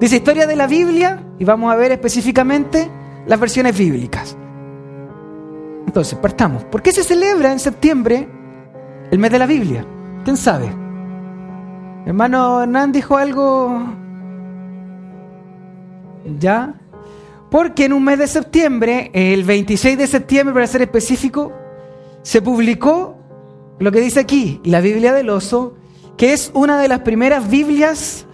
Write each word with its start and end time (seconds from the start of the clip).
Dice 0.00 0.16
historia 0.16 0.46
de 0.46 0.56
la 0.56 0.66
Biblia 0.66 1.24
y 1.38 1.44
vamos 1.44 1.72
a 1.72 1.76
ver 1.76 1.92
específicamente 1.92 2.90
las 3.26 3.40
versiones 3.40 3.76
bíblicas. 3.76 4.36
Entonces, 5.86 6.18
partamos. 6.18 6.64
¿Por 6.64 6.82
qué 6.82 6.92
se 6.92 7.02
celebra 7.02 7.52
en 7.52 7.58
septiembre 7.58 8.28
el 9.10 9.18
mes 9.18 9.30
de 9.30 9.38
la 9.38 9.46
Biblia? 9.46 9.86
¿Quién 10.24 10.36
sabe? 10.36 10.66
Hermano 12.04 12.62
Hernán 12.62 12.92
dijo 12.92 13.16
algo. 13.16 13.84
¿Ya? 16.38 16.74
Porque 17.50 17.86
en 17.86 17.94
un 17.94 18.04
mes 18.04 18.18
de 18.18 18.26
septiembre, 18.26 19.10
el 19.14 19.44
26 19.44 19.96
de 19.96 20.06
septiembre 20.06 20.52
para 20.52 20.66
ser 20.66 20.82
específico, 20.82 21.52
se 22.22 22.42
publicó 22.42 23.16
lo 23.78 23.92
que 23.92 24.00
dice 24.00 24.20
aquí, 24.20 24.60
la 24.64 24.80
Biblia 24.80 25.14
del 25.14 25.30
Oso, 25.30 25.74
que 26.18 26.32
es 26.32 26.50
una 26.54 26.78
de 26.78 26.88
las 26.88 27.00
primeras 27.00 27.48
Biblias 27.48 28.25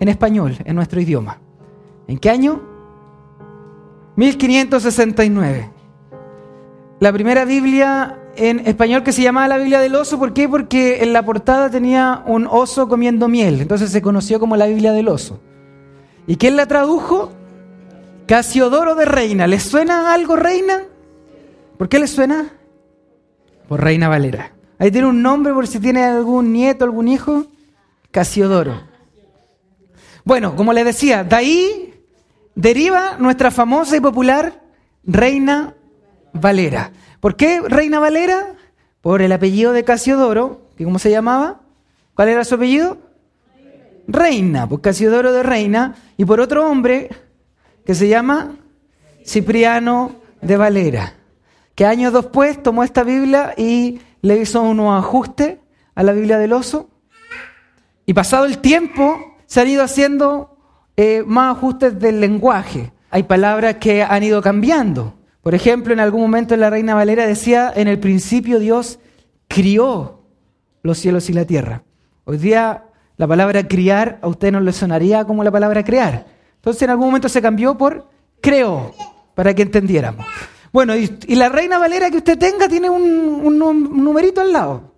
en 0.00 0.08
español, 0.08 0.56
en 0.64 0.76
nuestro 0.76 1.00
idioma. 1.00 1.38
¿En 2.08 2.18
qué 2.18 2.30
año? 2.30 2.60
1569. 4.16 5.70
La 7.00 7.12
primera 7.12 7.44
Biblia 7.44 8.18
en 8.36 8.66
español 8.66 9.02
que 9.02 9.12
se 9.12 9.22
llamaba 9.22 9.48
la 9.48 9.58
Biblia 9.58 9.80
del 9.80 9.94
Oso, 9.94 10.18
¿por 10.18 10.32
qué? 10.32 10.48
Porque 10.48 11.02
en 11.02 11.12
la 11.12 11.24
portada 11.24 11.70
tenía 11.70 12.22
un 12.26 12.46
oso 12.46 12.88
comiendo 12.88 13.28
miel, 13.28 13.60
entonces 13.60 13.90
se 13.90 14.02
conoció 14.02 14.38
como 14.38 14.56
la 14.56 14.66
Biblia 14.66 14.92
del 14.92 15.08
Oso. 15.08 15.40
¿Y 16.26 16.36
quién 16.36 16.56
la 16.56 16.66
tradujo? 16.66 17.32
Casiodoro 18.26 18.94
de 18.94 19.04
Reina. 19.04 19.46
¿Les 19.46 19.62
suena 19.62 20.12
algo 20.12 20.36
Reina? 20.36 20.82
¿Por 21.78 21.88
qué 21.88 21.98
les 21.98 22.10
suena? 22.10 22.52
Por 23.68 23.82
Reina 23.82 24.08
Valera. 24.08 24.52
Ahí 24.78 24.90
tiene 24.90 25.06
un 25.06 25.22
nombre 25.22 25.52
por 25.52 25.66
si 25.66 25.78
tiene 25.78 26.04
algún 26.04 26.52
nieto, 26.52 26.84
algún 26.84 27.08
hijo. 27.08 27.44
Casiodoro. 28.10 28.82
Bueno, 30.26 30.56
como 30.56 30.72
les 30.72 30.84
decía, 30.84 31.22
de 31.22 31.36
ahí 31.36 31.94
deriva 32.56 33.16
nuestra 33.16 33.52
famosa 33.52 33.96
y 33.96 34.00
popular 34.00 34.60
Reina 35.04 35.74
Valera. 36.32 36.90
¿Por 37.20 37.36
qué 37.36 37.60
Reina 37.64 38.00
Valera? 38.00 38.56
Por 39.02 39.22
el 39.22 39.30
apellido 39.30 39.72
de 39.72 39.84
Casiodoro, 39.84 40.62
que 40.76 40.82
¿cómo 40.82 40.98
se 40.98 41.12
llamaba? 41.12 41.60
¿Cuál 42.14 42.30
era 42.30 42.44
su 42.44 42.56
apellido? 42.56 42.98
Reina, 44.08 44.68
por 44.68 44.80
Casiodoro 44.80 45.32
de 45.32 45.44
Reina, 45.44 45.94
y 46.16 46.24
por 46.24 46.40
otro 46.40 46.68
hombre 46.68 47.08
que 47.84 47.94
se 47.94 48.08
llama 48.08 48.56
Cipriano 49.24 50.16
de 50.42 50.56
Valera, 50.56 51.14
que 51.76 51.86
años 51.86 52.12
después 52.12 52.60
tomó 52.64 52.82
esta 52.82 53.04
Biblia 53.04 53.54
y 53.56 54.00
le 54.22 54.38
hizo 54.38 54.60
unos 54.60 54.98
ajustes 54.98 55.58
a 55.94 56.02
la 56.02 56.10
Biblia 56.10 56.36
del 56.36 56.52
oso, 56.52 56.90
y 58.06 58.12
pasado 58.12 58.44
el 58.44 58.58
tiempo 58.58 59.35
se 59.46 59.60
han 59.60 59.68
ido 59.68 59.82
haciendo 59.82 60.58
eh, 60.96 61.22
más 61.26 61.56
ajustes 61.56 61.98
del 61.98 62.20
lenguaje. 62.20 62.92
Hay 63.10 63.24
palabras 63.24 63.76
que 63.76 64.02
han 64.02 64.22
ido 64.22 64.42
cambiando. 64.42 65.14
Por 65.42 65.54
ejemplo, 65.54 65.92
en 65.92 66.00
algún 66.00 66.20
momento 66.20 66.56
la 66.56 66.70
Reina 66.70 66.94
Valera 66.94 67.26
decía, 67.26 67.72
en 67.74 67.88
el 67.88 67.98
principio 67.98 68.58
Dios 68.58 68.98
crió 69.48 70.22
los 70.82 70.98
cielos 70.98 71.30
y 71.30 71.32
la 71.32 71.44
tierra. 71.44 71.84
Hoy 72.24 72.38
día 72.38 72.84
la 73.16 73.26
palabra 73.26 73.66
criar 73.66 74.18
a 74.22 74.28
usted 74.28 74.52
no 74.52 74.60
le 74.60 74.72
sonaría 74.72 75.24
como 75.24 75.44
la 75.44 75.50
palabra 75.50 75.84
crear. 75.84 76.26
Entonces 76.56 76.82
en 76.82 76.90
algún 76.90 77.06
momento 77.06 77.28
se 77.28 77.40
cambió 77.40 77.78
por 77.78 78.08
creó, 78.40 78.92
para 79.34 79.54
que 79.54 79.62
entendiéramos. 79.62 80.26
Bueno, 80.72 80.94
y, 80.96 81.34
la 81.34 81.48
Reina 81.48 81.78
Valera 81.78 82.10
que 82.10 82.18
usted 82.18 82.38
tenga 82.38 82.68
tiene 82.68 82.90
un, 82.90 83.02
un 83.44 84.04
numerito 84.04 84.40
al 84.40 84.52
lado. 84.52 84.95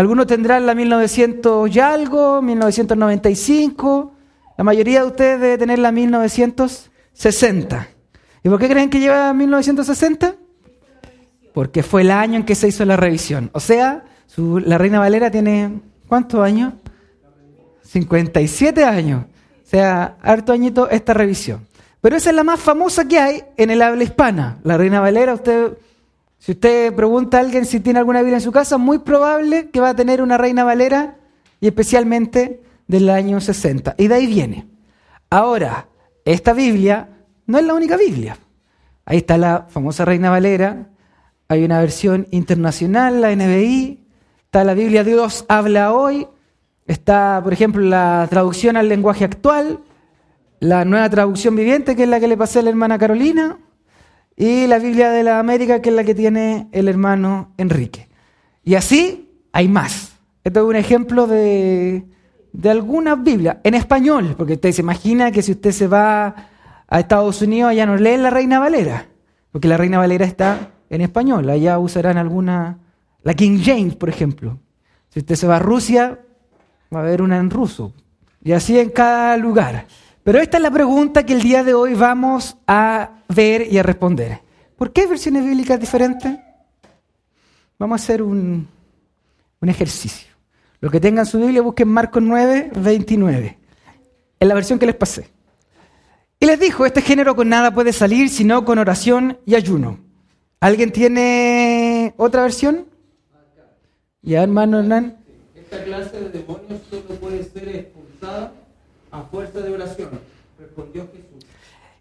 Algunos 0.00 0.26
tendrán 0.26 0.64
la 0.64 0.74
1900 0.74 1.76
y 1.76 1.78
algo, 1.78 2.40
1995. 2.40 4.14
La 4.56 4.64
mayoría 4.64 5.00
de 5.00 5.06
ustedes 5.08 5.38
debe 5.38 5.58
tener 5.58 5.78
la 5.78 5.92
1960. 5.92 7.88
¿Y 8.42 8.48
por 8.48 8.58
qué 8.58 8.70
creen 8.70 8.88
que 8.88 8.98
lleva 8.98 9.34
1960? 9.34 10.36
Porque 11.52 11.82
fue 11.82 12.00
el 12.00 12.12
año 12.12 12.36
en 12.36 12.44
que 12.46 12.54
se 12.54 12.68
hizo 12.68 12.86
la 12.86 12.96
revisión. 12.96 13.50
O 13.52 13.60
sea, 13.60 14.06
la 14.38 14.78
Reina 14.78 15.00
Valera 15.00 15.30
tiene 15.30 15.82
¿cuántos 16.08 16.40
años? 16.40 16.72
57 17.82 18.82
años. 18.82 19.26
O 19.66 19.68
sea, 19.68 20.16
harto 20.22 20.54
añito 20.54 20.88
esta 20.88 21.12
revisión. 21.12 21.66
Pero 22.00 22.16
esa 22.16 22.30
es 22.30 22.36
la 22.36 22.44
más 22.44 22.58
famosa 22.58 23.06
que 23.06 23.18
hay 23.18 23.42
en 23.58 23.68
el 23.68 23.82
habla 23.82 24.02
hispana. 24.02 24.60
La 24.64 24.78
Reina 24.78 25.00
Valera, 25.00 25.34
usted 25.34 25.74
si 26.40 26.52
usted 26.52 26.94
pregunta 26.94 27.36
a 27.36 27.40
alguien 27.40 27.66
si 27.66 27.80
tiene 27.80 27.98
alguna 27.98 28.20
Biblia 28.20 28.38
en 28.38 28.42
su 28.42 28.50
casa, 28.50 28.78
muy 28.78 29.00
probable 29.00 29.68
que 29.68 29.78
va 29.78 29.90
a 29.90 29.94
tener 29.94 30.22
una 30.22 30.38
Reina 30.38 30.64
Valera 30.64 31.16
y 31.60 31.66
especialmente 31.66 32.62
del 32.88 33.10
año 33.10 33.42
60. 33.42 33.94
Y 33.98 34.08
de 34.08 34.14
ahí 34.14 34.26
viene. 34.26 34.66
Ahora, 35.28 35.88
esta 36.24 36.54
Biblia 36.54 37.10
no 37.46 37.58
es 37.58 37.64
la 37.66 37.74
única 37.74 37.98
Biblia. 37.98 38.38
Ahí 39.04 39.18
está 39.18 39.36
la 39.36 39.66
famosa 39.68 40.06
Reina 40.06 40.30
Valera, 40.30 40.88
hay 41.48 41.62
una 41.62 41.78
versión 41.78 42.26
internacional, 42.30 43.20
la 43.20 43.36
NBI, 43.36 44.06
está 44.44 44.64
la 44.64 44.72
Biblia 44.72 45.04
Dios 45.04 45.44
habla 45.46 45.92
hoy, 45.92 46.26
está, 46.86 47.40
por 47.44 47.52
ejemplo, 47.52 47.82
la 47.82 48.26
traducción 48.30 48.78
al 48.78 48.88
lenguaje 48.88 49.24
actual, 49.24 49.80
la 50.58 50.86
nueva 50.86 51.10
traducción 51.10 51.54
viviente, 51.54 51.96
que 51.96 52.04
es 52.04 52.08
la 52.08 52.18
que 52.18 52.28
le 52.28 52.36
pasé 52.38 52.60
a 52.60 52.62
la 52.62 52.70
hermana 52.70 52.98
Carolina, 52.98 53.58
y 54.40 54.66
la 54.66 54.78
Biblia 54.78 55.10
de 55.10 55.22
la 55.22 55.38
América, 55.38 55.82
que 55.82 55.90
es 55.90 55.94
la 55.94 56.02
que 56.02 56.14
tiene 56.14 56.66
el 56.72 56.88
hermano 56.88 57.52
Enrique. 57.58 58.08
Y 58.64 58.74
así 58.74 59.28
hay 59.52 59.68
más. 59.68 60.12
Esto 60.42 60.60
es 60.60 60.66
un 60.66 60.76
ejemplo 60.76 61.26
de, 61.26 62.06
de 62.50 62.70
alguna 62.70 63.16
Biblia, 63.16 63.60
en 63.64 63.74
español, 63.74 64.34
porque 64.38 64.54
usted 64.54 64.72
se 64.72 64.80
imagina 64.80 65.30
que 65.30 65.42
si 65.42 65.52
usted 65.52 65.72
se 65.72 65.86
va 65.86 66.34
a 66.88 67.00
Estados 67.00 67.42
Unidos, 67.42 67.68
allá 67.68 67.84
no 67.84 67.96
lee 67.96 68.16
la 68.16 68.30
Reina 68.30 68.58
Valera, 68.58 69.08
porque 69.52 69.68
la 69.68 69.76
Reina 69.76 69.98
Valera 69.98 70.24
está 70.24 70.70
en 70.88 71.02
español, 71.02 71.50
allá 71.50 71.78
usarán 71.78 72.16
alguna, 72.16 72.78
la 73.22 73.34
King 73.34 73.60
James, 73.62 73.94
por 73.94 74.08
ejemplo. 74.08 74.58
Si 75.10 75.18
usted 75.18 75.34
se 75.34 75.46
va 75.46 75.56
a 75.56 75.58
Rusia, 75.58 76.18
va 76.94 77.00
a 77.00 77.02
haber 77.02 77.20
una 77.20 77.36
en 77.36 77.50
ruso, 77.50 77.92
y 78.42 78.52
así 78.52 78.78
en 78.78 78.88
cada 78.88 79.36
lugar. 79.36 79.84
Pero 80.22 80.38
esta 80.38 80.58
es 80.58 80.62
la 80.62 80.70
pregunta 80.70 81.24
que 81.24 81.32
el 81.32 81.42
día 81.42 81.64
de 81.64 81.74
hoy 81.74 81.94
vamos 81.94 82.56
a 82.66 83.22
ver 83.28 83.72
y 83.72 83.78
a 83.78 83.82
responder. 83.82 84.40
¿Por 84.76 84.92
qué 84.92 85.02
hay 85.02 85.06
versiones 85.06 85.44
bíblicas 85.44 85.80
diferentes? 85.80 86.38
Vamos 87.78 88.00
a 88.00 88.04
hacer 88.04 88.22
un, 88.22 88.68
ejercicio. 89.62 90.28
Los 90.80 90.92
que 90.92 91.00
tengan 91.00 91.26
su 91.26 91.38
Biblia, 91.38 91.62
busquen 91.62 91.88
Marcos 91.88 92.22
9, 92.22 92.70
29. 92.76 93.58
En 94.40 94.48
la 94.48 94.54
versión 94.54 94.78
que 94.78 94.86
les 94.86 94.94
pasé. 94.94 95.28
Y 96.38 96.46
les 96.46 96.58
dijo, 96.58 96.86
este 96.86 97.02
género 97.02 97.36
con 97.36 97.48
nada 97.48 97.72
puede 97.72 97.92
salir 97.92 98.28
sino 98.28 98.64
con 98.64 98.78
oración 98.78 99.38
y 99.46 99.54
ayuno. 99.54 99.98
¿Alguien 100.60 100.92
tiene 100.92 102.14
otra 102.16 102.42
versión? 102.42 102.86
Ya, 104.22 104.42
hermano 104.42 104.80
Hernán. 104.80 105.16
Esta 105.54 105.82
clase 105.84 106.20
de 106.20 106.28
demonios 106.30 106.80
solo 106.90 107.18
puede 107.20 107.44
ser 107.44 107.68
expulsada 107.68 108.52
a 109.10 109.22
fuerza 109.22 109.60
de 109.60 109.72
oración, 109.72 110.10
respondió 110.58 111.08
Jesús. 111.12 111.46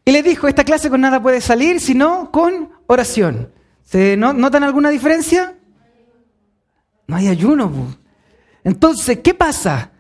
Y 0.06 0.12
le 0.12 0.24
dijo, 0.24 0.48
esta 0.48 0.64
clase 0.64 0.90
con 0.90 1.02
nada 1.02 1.22
puede 1.22 1.42
salir, 1.42 1.80
sino 1.80 2.32
con 2.32 2.70
oración. 2.88 3.52
¿Se 3.84 4.18
notan 4.18 4.64
alguna 4.64 4.90
diferencia? 4.90 5.56
No 7.08 7.16
hay 7.16 7.28
ayuno. 7.28 7.72
Entonces, 8.64 9.20
¿qué 9.20 9.34
pasa? 9.34 9.92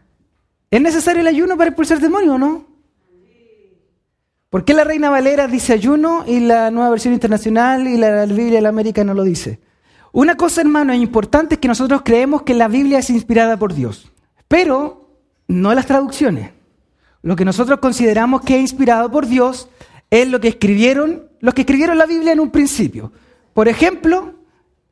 ¿Es 0.71 0.81
necesario 0.81 1.21
el 1.21 1.27
ayuno 1.27 1.57
para 1.57 1.69
expulsar 1.69 1.99
demonios 1.99 2.35
o 2.35 2.37
no? 2.37 2.65
¿Por 4.49 4.65
qué 4.65 4.73
la 4.73 4.83
Reina 4.83 5.09
Valera 5.09 5.47
dice 5.47 5.73
ayuno 5.73 6.23
y 6.25 6.39
la 6.39 6.71
nueva 6.71 6.89
versión 6.89 7.13
internacional 7.13 7.87
y 7.87 7.97
la 7.97 8.25
Biblia 8.25 8.55
de 8.55 8.61
la 8.61 8.69
América 8.69 9.03
no 9.03 9.13
lo 9.13 9.23
dice? 9.23 9.59
Una 10.11 10.37
cosa, 10.37 10.61
hermano, 10.61 10.93
importante 10.93 11.55
es 11.55 11.61
que 11.61 11.67
nosotros 11.67 12.01
creemos 12.03 12.41
que 12.41 12.55
la 12.55 12.67
Biblia 12.67 12.99
es 12.99 13.11
inspirada 13.11 13.57
por 13.57 13.75
Dios, 13.75 14.11
pero 14.47 15.07
no 15.47 15.73
las 15.75 15.85
traducciones. 15.85 16.51
Lo 17.21 17.35
que 17.35 17.45
nosotros 17.45 17.79
consideramos 17.79 18.41
que 18.41 18.55
es 18.55 18.61
inspirado 18.61 19.11
por 19.11 19.27
Dios 19.27 19.69
es 20.09 20.27
lo 20.27 20.39
que 20.39 20.47
escribieron 20.49 21.29
los 21.41 21.53
que 21.53 21.61
escribieron 21.61 21.97
la 21.97 22.05
Biblia 22.05 22.33
en 22.33 22.39
un 22.39 22.51
principio. 22.51 23.11
Por 23.53 23.67
ejemplo, 23.67 24.35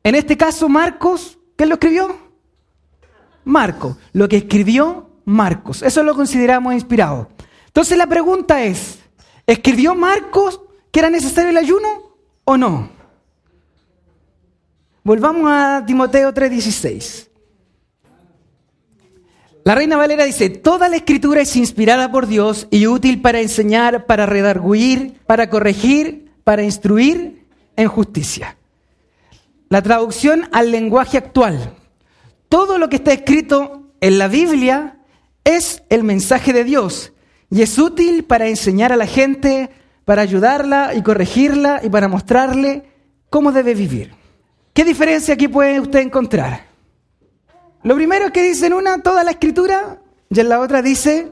en 0.02 0.14
este 0.14 0.36
caso 0.36 0.68
Marcos, 0.68 1.38
¿qué 1.56 1.66
lo 1.66 1.74
escribió? 1.74 2.16
Marcos, 3.44 3.96
lo 4.12 4.28
que 4.28 4.38
escribió 4.38 5.10
Marcos. 5.24 5.82
Eso 5.82 6.02
lo 6.02 6.14
consideramos 6.14 6.74
inspirado. 6.74 7.28
Entonces 7.66 7.96
la 7.98 8.06
pregunta 8.06 8.62
es, 8.62 8.98
¿escribió 9.46 9.94
Marcos 9.94 10.60
que 10.90 11.00
era 11.00 11.10
necesario 11.10 11.50
el 11.50 11.56
ayuno 11.56 11.88
o 12.44 12.56
no? 12.56 12.90
Volvamos 15.04 15.50
a 15.50 15.84
Timoteo 15.86 16.32
3:16. 16.32 17.27
La 19.64 19.74
Reina 19.74 19.96
Valera 19.96 20.24
dice, 20.24 20.48
toda 20.48 20.88
la 20.88 20.96
escritura 20.96 21.42
es 21.42 21.54
inspirada 21.56 22.10
por 22.10 22.26
Dios 22.26 22.66
y 22.70 22.86
útil 22.86 23.20
para 23.20 23.40
enseñar, 23.40 24.06
para 24.06 24.24
redarguir, 24.24 25.20
para 25.26 25.50
corregir, 25.50 26.30
para 26.44 26.62
instruir 26.62 27.46
en 27.76 27.88
justicia. 27.88 28.56
La 29.68 29.82
traducción 29.82 30.48
al 30.52 30.70
lenguaje 30.70 31.18
actual. 31.18 31.74
Todo 32.48 32.78
lo 32.78 32.88
que 32.88 32.96
está 32.96 33.12
escrito 33.12 33.92
en 34.00 34.18
la 34.18 34.28
Biblia 34.28 34.96
es 35.44 35.82
el 35.88 36.04
mensaje 36.04 36.52
de 36.52 36.64
Dios 36.64 37.12
Y 37.50 37.62
es 37.62 37.78
útil 37.78 38.24
para 38.24 38.48
enseñar 38.48 38.92
a 38.92 38.96
la 38.96 39.06
gente, 39.06 39.70
para 40.04 40.22
ayudarla 40.22 40.94
y 40.94 41.02
corregirla 41.02 41.80
y 41.82 41.88
para 41.88 42.08
mostrarle 42.08 42.84
cómo 43.30 43.52
debe 43.52 43.74
vivir. 43.74 44.12
¿Qué 44.72 44.84
diferencia 44.84 45.34
aquí 45.34 45.48
puede 45.48 45.80
usted 45.80 46.00
encontrar? 46.00 46.67
Lo 47.82 47.94
primero 47.94 48.26
es 48.26 48.32
que 48.32 48.42
dice 48.42 48.66
en 48.66 48.74
una 48.74 49.02
toda 49.02 49.24
la 49.24 49.30
escritura 49.30 49.98
y 50.30 50.40
en 50.40 50.48
la 50.48 50.60
otra 50.60 50.82
dice 50.82 51.28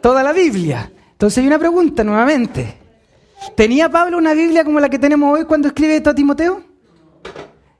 toda 0.00 0.22
la 0.22 0.32
Biblia. 0.32 0.90
Entonces 1.12 1.38
hay 1.38 1.46
una 1.46 1.58
pregunta 1.58 2.04
nuevamente. 2.04 2.74
¿Tenía 3.54 3.88
Pablo 3.88 4.18
una 4.18 4.34
Biblia 4.34 4.64
como 4.64 4.80
la 4.80 4.88
que 4.88 4.98
tenemos 4.98 5.38
hoy 5.38 5.44
cuando 5.44 5.68
escribe 5.68 5.96
esto 5.96 6.10
a 6.10 6.14
Timoteo? 6.14 6.62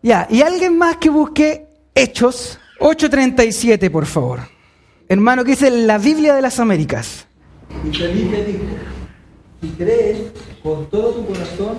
Ya, 0.03 0.27
y 0.31 0.43
alguien 0.43 0.79
más 0.79 0.97
que 0.99 1.11
busque 1.11 1.67
Hechos 1.95 2.59
8:37, 2.81 3.91
por 3.91 4.07
favor. 4.07 4.41
Hermano, 5.09 5.45
que 5.45 5.53
dice 5.53 5.71
la 5.71 5.99
Biblia 5.99 6.35
de 6.35 6.43
las 6.43 6.61
Américas. 6.61 7.27
Y 7.85 7.97
Felipe 7.97 8.45
dijo, 8.45 8.65
si 9.61 9.69
crees 9.71 10.19
con 10.63 10.89
todo 10.91 11.13
tu 11.15 11.27
corazón, 11.27 11.79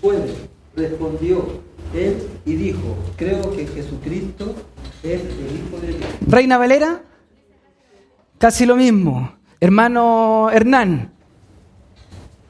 puedes. 0.00 0.32
Respondió 0.76 1.60
él 1.94 2.16
y 2.44 2.54
dijo, 2.54 2.96
creo 3.16 3.50
que 3.54 3.66
Jesucristo 3.66 4.54
es 5.02 5.20
el 5.20 5.56
Hijo 5.56 5.78
de 5.80 5.88
Dios. 5.88 6.04
Reina 6.26 6.58
Valera, 6.58 7.02
casi 8.38 8.66
lo 8.66 8.76
mismo. 8.76 9.32
Hermano 9.60 10.50
Hernán, 10.50 11.12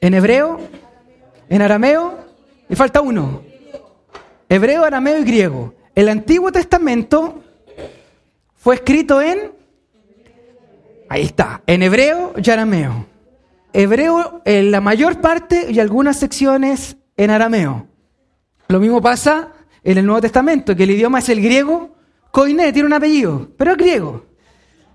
¿En 0.00 0.14
hebreo? 0.14 0.60
¿En 1.48 1.62
arameo? 1.62 2.18
Me 2.68 2.76
falta 2.76 3.00
uno. 3.00 3.42
Hebreo, 4.48 4.84
arameo 4.84 5.18
y 5.18 5.24
griego. 5.24 5.74
El 5.94 6.08
Antiguo 6.08 6.50
Testamento 6.52 7.42
fue 8.56 8.76
escrito 8.76 9.20
en... 9.20 9.52
Ahí 11.08 11.22
está, 11.22 11.62
en 11.66 11.82
hebreo 11.82 12.34
y 12.36 12.50
arameo. 12.50 13.06
Hebreo 13.72 14.42
en 14.44 14.70
la 14.70 14.80
mayor 14.80 15.20
parte 15.20 15.66
y 15.70 15.80
algunas 15.80 16.18
secciones 16.18 16.96
en 17.16 17.30
arameo. 17.30 17.86
Lo 18.68 18.78
mismo 18.78 19.00
pasa 19.00 19.48
en 19.82 19.98
el 19.98 20.06
Nuevo 20.06 20.20
Testamento, 20.20 20.76
que 20.76 20.84
el 20.84 20.92
idioma 20.92 21.18
es 21.18 21.28
el 21.28 21.42
griego, 21.42 21.89
koiné, 22.30 22.72
tiene 22.72 22.86
un 22.86 22.92
apellido, 22.92 23.48
pero 23.56 23.72
es 23.72 23.76
griego. 23.76 24.24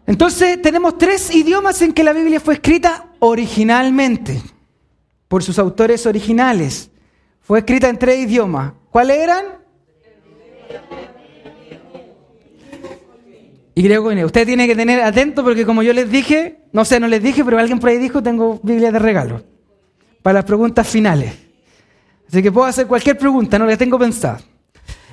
Entonces 0.08 0.62
tenemos 0.62 0.98
tres 0.98 1.34
idiomas 1.34 1.82
en 1.82 1.94
que 1.94 2.04
la 2.04 2.14
Biblia 2.14 2.40
fue 2.40 2.56
escrita 2.56 3.08
originalmente, 3.20 4.42
por 5.28 5.44
sus 5.44 5.58
autores 5.58 6.06
originales. 6.06 6.92
Fue 7.42 7.60
escrita 7.60 7.90
en 7.90 7.98
tres 7.98 8.20
idiomas. 8.20 8.74
¿Cuáles 8.90 9.18
eran? 9.18 9.46
Y 13.74 13.82
griego 13.84 14.06
koiné. 14.06 14.24
Usted 14.24 14.46
tiene 14.46 14.68
que 14.68 14.76
tener 14.76 15.02
atento 15.02 15.44
porque 15.44 15.66
como 15.66 15.84
yo 15.84 15.92
les 15.92 16.10
dije, 16.10 16.62
no 16.72 16.86
sé, 16.86 17.00
no 17.00 17.08
les 17.08 17.22
dije, 17.22 17.44
pero 17.44 17.60
alguien 17.60 17.80
por 17.80 17.90
ahí 17.90 17.98
dijo, 17.98 18.24
tengo 18.24 18.60
Biblia 18.64 18.92
de 18.92 19.00
regalo 19.00 19.44
para 20.22 20.36
las 20.36 20.46
preguntas 20.46 20.88
finales. 20.88 21.34
Así 22.28 22.42
que 22.42 22.52
puedo 22.52 22.66
hacer 22.66 22.88
cualquier 22.88 23.18
pregunta, 23.18 23.60
no 23.60 23.66
la 23.66 23.78
tengo 23.78 24.00
pensada. 24.00 24.40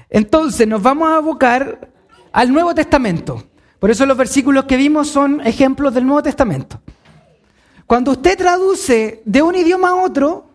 Entonces 0.09 0.67
nos 0.67 0.83
vamos 0.83 1.09
a 1.11 1.17
abocar 1.17 1.92
al 2.33 2.53
Nuevo 2.53 2.75
Testamento. 2.75 3.45
Por 3.79 3.91
eso 3.91 4.07
los 4.07 4.17
versículos 4.17 4.65
que 4.65 4.77
vimos 4.77 5.09
son 5.09 5.41
ejemplos 5.47 5.93
del 5.95 6.07
Nuevo 6.07 6.23
Testamento. 6.23 6.81
Cuando 7.87 8.13
usted 8.13 8.39
traduce 8.39 9.23
de 9.25 9.43
un 9.43 9.55
idioma 9.55 9.91
a 9.91 9.95
otro, 9.97 10.49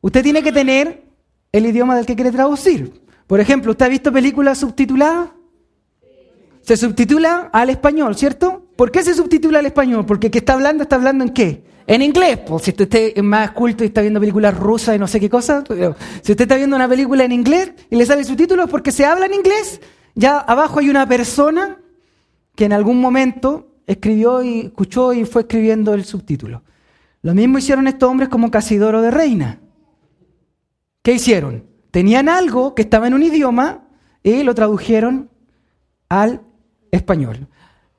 usted 0.00 0.22
tiene 0.22 0.42
que 0.42 0.50
tener 0.50 1.04
el 1.52 1.66
idioma 1.66 1.96
del 1.96 2.06
que 2.06 2.14
quiere 2.14 2.32
traducir. 2.32 3.02
Por 3.26 3.38
ejemplo, 3.38 3.72
¿usted 3.72 3.86
ha 3.86 3.88
visto 3.88 4.12
películas 4.12 4.58
subtituladas? 4.58 5.28
Se 6.62 6.76
subtitula 6.76 7.50
al 7.52 7.70
español, 7.70 8.16
¿cierto? 8.16 8.66
¿Por 8.76 8.90
qué 8.90 9.02
se 9.02 9.14
subtitula 9.14 9.60
al 9.60 9.66
español? 9.66 10.04
Porque 10.06 10.28
el 10.28 10.30
que 10.30 10.38
está 10.38 10.54
hablando 10.54 10.82
está 10.82 10.96
hablando 10.96 11.24
en 11.24 11.30
qué? 11.30 11.64
En 11.86 12.02
inglés. 12.02 12.38
Pues 12.46 12.64
si 12.64 12.70
usted 12.70 13.12
es 13.14 13.22
más 13.22 13.52
culto 13.52 13.84
y 13.84 13.88
está 13.88 14.00
viendo 14.00 14.20
películas 14.20 14.56
rusas 14.56 14.96
y 14.96 14.98
no 14.98 15.06
sé 15.06 15.20
qué 15.20 15.30
cosa, 15.30 15.64
si 15.68 16.32
usted 16.32 16.42
está 16.42 16.56
viendo 16.56 16.76
una 16.76 16.88
película 16.88 17.24
en 17.24 17.32
inglés 17.32 17.72
y 17.88 17.96
le 17.96 18.06
sale 18.06 18.24
subtítulos 18.24 18.68
porque 18.70 18.90
se 18.90 19.04
habla 19.04 19.26
en 19.26 19.34
inglés, 19.34 19.80
ya 20.14 20.38
abajo 20.38 20.80
hay 20.80 20.90
una 20.90 21.06
persona 21.06 21.78
que 22.54 22.64
en 22.64 22.72
algún 22.72 23.00
momento 23.00 23.68
escribió 23.86 24.42
y 24.42 24.60
escuchó 24.60 25.12
y 25.12 25.24
fue 25.24 25.42
escribiendo 25.42 25.94
el 25.94 26.04
subtítulo. 26.04 26.62
Lo 27.22 27.34
mismo 27.34 27.58
hicieron 27.58 27.86
estos 27.86 28.08
hombres 28.08 28.28
como 28.28 28.50
Casidoro 28.50 29.02
de 29.02 29.10
Reina. 29.10 29.60
¿Qué 31.02 31.14
hicieron? 31.14 31.64
Tenían 31.90 32.28
algo 32.28 32.74
que 32.74 32.82
estaba 32.82 33.06
en 33.06 33.14
un 33.14 33.22
idioma 33.22 33.84
y 34.22 34.42
lo 34.42 34.54
tradujeron 34.54 35.30
al 36.08 36.42
español. 36.90 37.48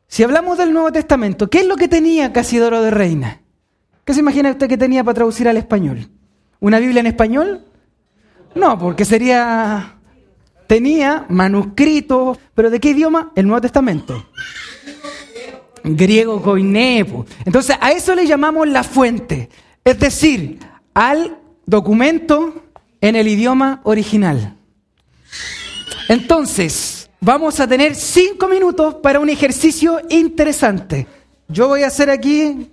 Si 0.07 0.23
hablamos 0.23 0.57
del 0.57 0.73
Nuevo 0.73 0.91
Testamento, 0.91 1.49
¿qué 1.49 1.59
es 1.59 1.67
lo 1.67 1.75
que 1.75 1.87
tenía 1.87 2.33
Casidoro 2.33 2.81
de 2.81 2.91
Reina? 2.91 3.41
¿Qué 4.03 4.13
se 4.13 4.19
imagina 4.19 4.51
usted 4.51 4.67
que 4.67 4.77
tenía 4.77 5.03
para 5.03 5.15
traducir 5.15 5.47
al 5.47 5.57
español? 5.57 6.09
¿Una 6.59 6.79
Biblia 6.79 6.99
en 6.99 7.07
español? 7.07 7.65
No, 8.55 8.77
porque 8.77 9.05
sería... 9.05 10.00
Tenía 10.71 11.25
manuscritos, 11.27 12.37
pero 12.55 12.69
¿de 12.69 12.79
qué 12.79 12.91
idioma? 12.91 13.33
El 13.35 13.45
Nuevo 13.45 13.59
Testamento. 13.59 14.25
Griego 15.83 16.41
koiné. 16.41 17.05
Entonces, 17.43 17.75
a 17.81 17.91
eso 17.91 18.15
le 18.15 18.25
llamamos 18.25 18.69
la 18.69 18.81
fuente. 18.81 19.49
Es 19.83 19.99
decir, 19.99 20.59
al 20.93 21.37
documento 21.65 22.63
en 23.01 23.17
el 23.17 23.27
idioma 23.27 23.81
original. 23.83 24.55
Entonces, 26.07 27.09
vamos 27.19 27.59
a 27.59 27.67
tener 27.67 27.93
cinco 27.93 28.47
minutos 28.47 28.95
para 29.03 29.19
un 29.19 29.27
ejercicio 29.27 29.99
interesante. 30.09 31.05
Yo 31.49 31.67
voy 31.67 31.83
a 31.83 31.87
hacer 31.87 32.09
aquí 32.09 32.71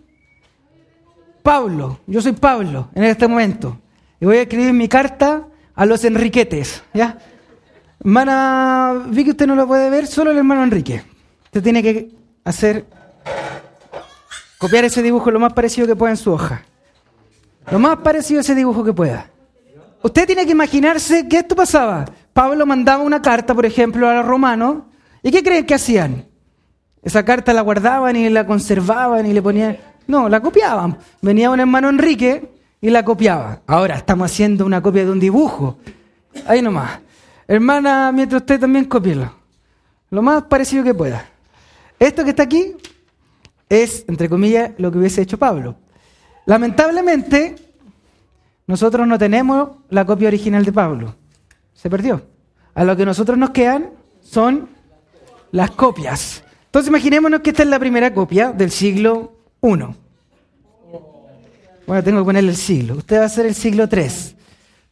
Pablo, 1.42 1.98
yo 2.06 2.22
soy 2.22 2.30
Pablo 2.30 2.90
en 2.94 3.02
este 3.02 3.26
momento. 3.26 3.76
Y 4.20 4.24
voy 4.24 4.36
a 4.36 4.42
escribir 4.42 4.72
mi 4.72 4.86
carta 4.86 5.48
a 5.74 5.84
los 5.84 6.04
Enriquetes. 6.04 6.84
¿ya? 6.94 7.18
Hermana 8.00 9.04
Vicky, 9.08 9.30
usted 9.30 9.46
no 9.46 9.54
lo 9.54 9.66
puede 9.66 9.90
ver, 9.90 10.06
solo 10.06 10.30
el 10.30 10.38
hermano 10.38 10.62
Enrique. 10.62 11.02
Usted 11.46 11.62
tiene 11.62 11.82
que 11.82 12.10
hacer, 12.44 12.86
copiar 14.58 14.84
ese 14.84 15.02
dibujo 15.02 15.30
lo 15.30 15.40
más 15.40 15.52
parecido 15.52 15.86
que 15.86 15.96
pueda 15.96 16.12
en 16.12 16.16
su 16.16 16.32
hoja. 16.32 16.62
Lo 17.70 17.78
más 17.78 17.98
parecido 17.98 18.38
a 18.38 18.42
ese 18.42 18.54
dibujo 18.54 18.84
que 18.84 18.92
pueda. 18.92 19.30
Usted 20.02 20.26
tiene 20.26 20.46
que 20.46 20.52
imaginarse 20.52 21.26
que 21.28 21.38
esto 21.38 21.56
pasaba. 21.56 22.04
Pablo 22.32 22.64
mandaba 22.66 23.02
una 23.02 23.20
carta, 23.20 23.54
por 23.54 23.66
ejemplo, 23.66 24.08
a 24.08 24.14
los 24.14 24.26
romanos. 24.26 24.84
¿Y 25.22 25.32
qué 25.32 25.42
creen 25.42 25.66
que 25.66 25.74
hacían? 25.74 26.26
Esa 27.02 27.24
carta 27.24 27.52
la 27.52 27.62
guardaban 27.62 28.14
y 28.16 28.28
la 28.28 28.46
conservaban 28.46 29.26
y 29.26 29.32
le 29.32 29.42
ponían... 29.42 29.76
No, 30.06 30.28
la 30.28 30.40
copiaban. 30.40 30.98
Venía 31.20 31.50
un 31.50 31.60
hermano 31.60 31.88
Enrique 31.88 32.48
y 32.80 32.90
la 32.90 33.04
copiaba. 33.04 33.60
Ahora 33.66 33.96
estamos 33.96 34.30
haciendo 34.30 34.64
una 34.64 34.80
copia 34.80 35.04
de 35.04 35.10
un 35.10 35.20
dibujo. 35.20 35.78
ahí 36.46 36.62
nomás. 36.62 37.00
Hermana, 37.48 38.12
mientras 38.12 38.42
usted 38.42 38.60
también 38.60 38.84
copielo. 38.84 39.32
Lo 40.10 40.20
más 40.20 40.44
parecido 40.44 40.84
que 40.84 40.92
pueda. 40.92 41.24
Esto 41.98 42.22
que 42.22 42.30
está 42.30 42.42
aquí 42.42 42.76
es, 43.70 44.04
entre 44.06 44.28
comillas, 44.28 44.72
lo 44.76 44.92
que 44.92 44.98
hubiese 44.98 45.22
hecho 45.22 45.38
Pablo. 45.38 45.76
Lamentablemente, 46.44 47.56
nosotros 48.66 49.08
no 49.08 49.18
tenemos 49.18 49.70
la 49.88 50.04
copia 50.04 50.28
original 50.28 50.62
de 50.62 50.72
Pablo. 50.72 51.14
Se 51.72 51.88
perdió. 51.88 52.22
A 52.74 52.84
lo 52.84 52.94
que 52.96 53.06
nosotros 53.06 53.38
nos 53.38 53.50
quedan 53.50 53.90
son 54.20 54.68
las 55.50 55.70
copias. 55.70 56.44
Entonces 56.66 56.90
imaginémonos 56.90 57.40
que 57.40 57.50
esta 57.50 57.62
es 57.62 57.68
la 57.70 57.78
primera 57.78 58.12
copia 58.12 58.52
del 58.52 58.70
siglo 58.70 59.32
I. 59.62 59.68
Bueno, 61.86 62.04
tengo 62.04 62.18
que 62.18 62.24
ponerle 62.26 62.50
el 62.50 62.56
siglo. 62.56 62.96
Usted 62.96 63.20
va 63.20 63.24
a 63.24 63.28
ser 63.30 63.46
el 63.46 63.54
siglo 63.54 63.88
III. 63.90 64.36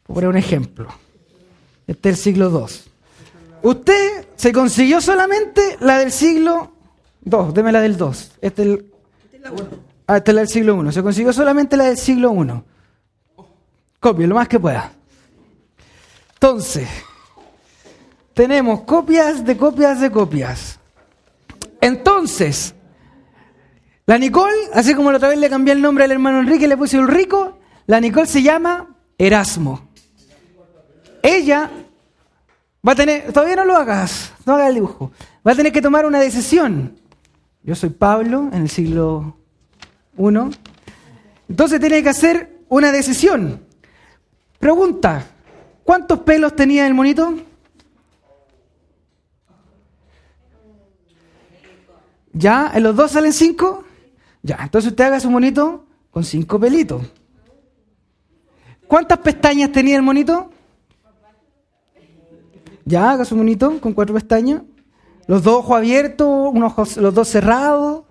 Por 0.07 0.25
un 0.25 0.37
ejemplo. 0.37 0.87
Este 1.87 2.09
es 2.09 2.17
el 2.17 2.23
siglo 2.23 2.49
II. 2.51 2.75
Usted 3.63 4.27
se 4.35 4.51
consiguió 4.51 5.01
solamente 5.01 5.77
la 5.79 5.97
del 5.99 6.11
siglo 6.11 6.73
II. 7.25 7.53
Deme 7.53 7.71
la 7.71 7.81
del 7.81 7.97
II. 7.97 8.09
Este 8.41 8.61
es 8.61 8.67
el, 8.67 8.91
ah, 10.05 10.17
esta 10.17 10.31
es 10.31 10.35
la 10.35 10.41
del 10.41 10.49
siglo 10.49 10.85
I. 10.85 10.91
Se 10.91 11.01
consiguió 11.01 11.33
solamente 11.33 11.77
la 11.77 11.85
del 11.85 11.97
siglo 11.97 12.33
I. 12.33 12.61
Copie 13.99 14.27
lo 14.27 14.35
más 14.35 14.47
que 14.47 14.59
pueda. 14.59 14.91
Entonces, 16.33 16.87
tenemos 18.33 18.81
copias 18.81 19.43
de 19.43 19.57
copias 19.57 19.99
de 19.99 20.11
copias. 20.11 20.79
Entonces, 21.81 22.75
la 24.05 24.17
Nicole, 24.17 24.53
así 24.73 24.93
como 24.93 25.11
la 25.11 25.17
otra 25.17 25.29
vez 25.29 25.39
le 25.39 25.49
cambié 25.49 25.73
el 25.73 25.81
nombre 25.81 26.03
al 26.03 26.11
hermano 26.11 26.39
Enrique, 26.39 26.67
le 26.67 26.77
puse 26.77 26.99
Ulrico, 26.99 27.57
la 27.87 27.99
Nicole 27.99 28.27
se 28.27 28.43
llama 28.43 28.95
Erasmo. 29.17 29.86
Ella 31.27 31.69
va 32.87 32.93
a 32.93 32.95
tener, 32.95 33.33
todavía 33.33 33.57
no 33.57 33.65
lo 33.65 33.75
hagas, 33.75 34.31
no 34.45 34.53
hagas 34.55 34.69
el 34.69 34.75
dibujo, 34.75 35.11
va 35.45 35.51
a 35.51 35.55
tener 35.55 35.73
que 35.73 35.81
tomar 35.81 36.05
una 36.05 36.21
decisión. 36.21 36.97
Yo 37.63 37.75
soy 37.75 37.89
Pablo 37.89 38.47
en 38.53 38.61
el 38.61 38.69
siglo 38.69 39.35
I, 40.17 40.55
entonces 41.49 41.81
tiene 41.81 42.01
que 42.01 42.07
hacer 42.07 42.61
una 42.69 42.93
decisión. 42.93 43.61
Pregunta, 44.57 45.25
¿cuántos 45.83 46.19
pelos 46.19 46.55
tenía 46.55 46.87
el 46.87 46.93
monito? 46.93 47.33
¿Ya? 52.31 52.71
¿En 52.73 52.83
los 52.83 52.95
dos 52.95 53.11
salen 53.11 53.33
cinco? 53.33 53.83
Ya, 54.43 54.59
entonces 54.61 54.91
usted 54.91 55.03
haga 55.03 55.19
su 55.19 55.29
monito 55.29 55.87
con 56.09 56.23
cinco 56.23 56.57
pelitos. 56.57 57.01
¿Cuántas 58.87 59.17
pestañas 59.17 59.73
tenía 59.73 59.97
el 59.97 60.03
monito? 60.03 60.51
Ya, 62.87 63.11
haga 63.11 63.25
su 63.25 63.35
monito 63.35 63.81
con 63.81 63.91
cuatro 63.91 64.15
pestañas. 64.15 64.61
Los 65.27 65.43
dos 65.43 65.55
ojos 65.57 65.75
abiertos, 65.75 66.53
los 66.95 67.13
dos 67.13 67.27
cerrados. 67.27 68.05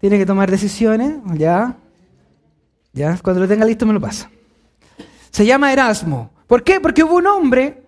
Tiene 0.00 0.16
que 0.16 0.24
tomar 0.24 0.50
decisiones, 0.50 1.18
ya. 1.34 1.76
Ya, 2.94 3.18
cuando 3.18 3.42
lo 3.42 3.46
tenga 3.46 3.66
listo 3.66 3.84
me 3.84 3.92
lo 3.92 4.00
pasa. 4.00 4.30
Se 5.30 5.44
llama 5.44 5.74
Erasmo. 5.74 6.30
¿Por 6.46 6.64
qué? 6.64 6.80
Porque 6.80 7.04
hubo 7.04 7.16
un 7.16 7.26
hombre 7.26 7.82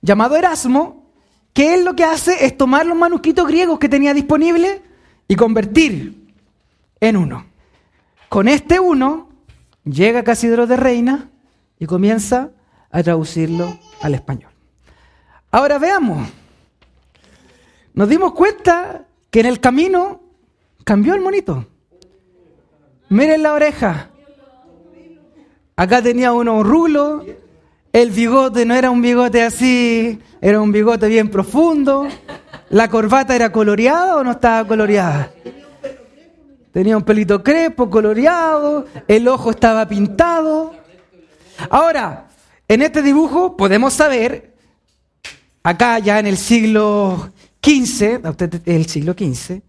llamado 0.00 0.36
Erasmo 0.36 1.12
que 1.52 1.74
él 1.74 1.84
lo 1.84 1.94
que 1.94 2.04
hace 2.04 2.46
es 2.46 2.56
tomar 2.56 2.86
los 2.86 2.96
manuscritos 2.96 3.46
griegos 3.46 3.78
que 3.78 3.90
tenía 3.90 4.14
disponibles 4.14 4.80
y 5.28 5.36
convertir 5.36 6.32
en 6.98 7.16
uno. 7.18 7.44
Con 8.30 8.48
este 8.48 8.80
uno 8.80 9.28
llega 9.84 10.24
Casidro 10.24 10.66
de 10.66 10.78
Reina 10.78 11.28
y 11.78 11.84
comienza 11.84 12.52
a 12.90 13.02
traducirlo 13.02 13.78
al 14.00 14.14
español. 14.14 14.47
Ahora 15.50 15.78
veamos. 15.78 16.28
Nos 17.94 18.08
dimos 18.08 18.32
cuenta 18.32 19.06
que 19.30 19.40
en 19.40 19.46
el 19.46 19.60
camino 19.60 20.20
cambió 20.84 21.14
el 21.14 21.20
monito. 21.20 21.66
Miren 23.08 23.42
la 23.42 23.54
oreja. 23.54 24.10
Acá 25.74 26.02
tenía 26.02 26.32
uno 26.32 26.62
rulo. 26.62 27.24
El 27.92 28.10
bigote 28.10 28.66
no 28.66 28.74
era 28.74 28.90
un 28.90 29.00
bigote 29.00 29.42
así, 29.42 30.20
era 30.40 30.60
un 30.60 30.70
bigote 30.70 31.08
bien 31.08 31.30
profundo. 31.30 32.06
La 32.68 32.88
corbata 32.88 33.34
era 33.34 33.50
coloreada 33.50 34.16
o 34.16 34.24
no 34.24 34.32
estaba 34.32 34.68
coloreada. 34.68 35.30
Tenía 36.70 36.96
un 36.96 37.02
pelito 37.02 37.42
crepo, 37.42 37.88
coloreado. 37.88 38.86
El 39.08 39.26
ojo 39.26 39.50
estaba 39.50 39.88
pintado. 39.88 40.74
Ahora, 41.70 42.28
en 42.68 42.82
este 42.82 43.00
dibujo 43.00 43.56
podemos 43.56 43.94
saber 43.94 44.57
acá 45.68 45.98
ya 45.98 46.18
en 46.18 46.26
el 46.26 46.38
siglo 46.38 47.30
XV, 47.62 48.20
el 48.64 48.86
siglo 48.86 49.12
XV, 49.12 49.60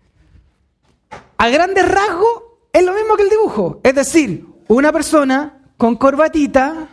a 1.38 1.50
grandes 1.50 1.88
rasgos 1.88 2.44
es 2.72 2.86
lo 2.86 2.94
mismo 2.94 3.18
que 3.18 3.24
el 3.24 3.30
dibujo. 3.30 3.82
Es 3.84 3.96
decir, 3.96 4.46
una 4.70 4.94
persona 4.94 5.62
con 5.76 5.98
corbatita, 5.98 6.88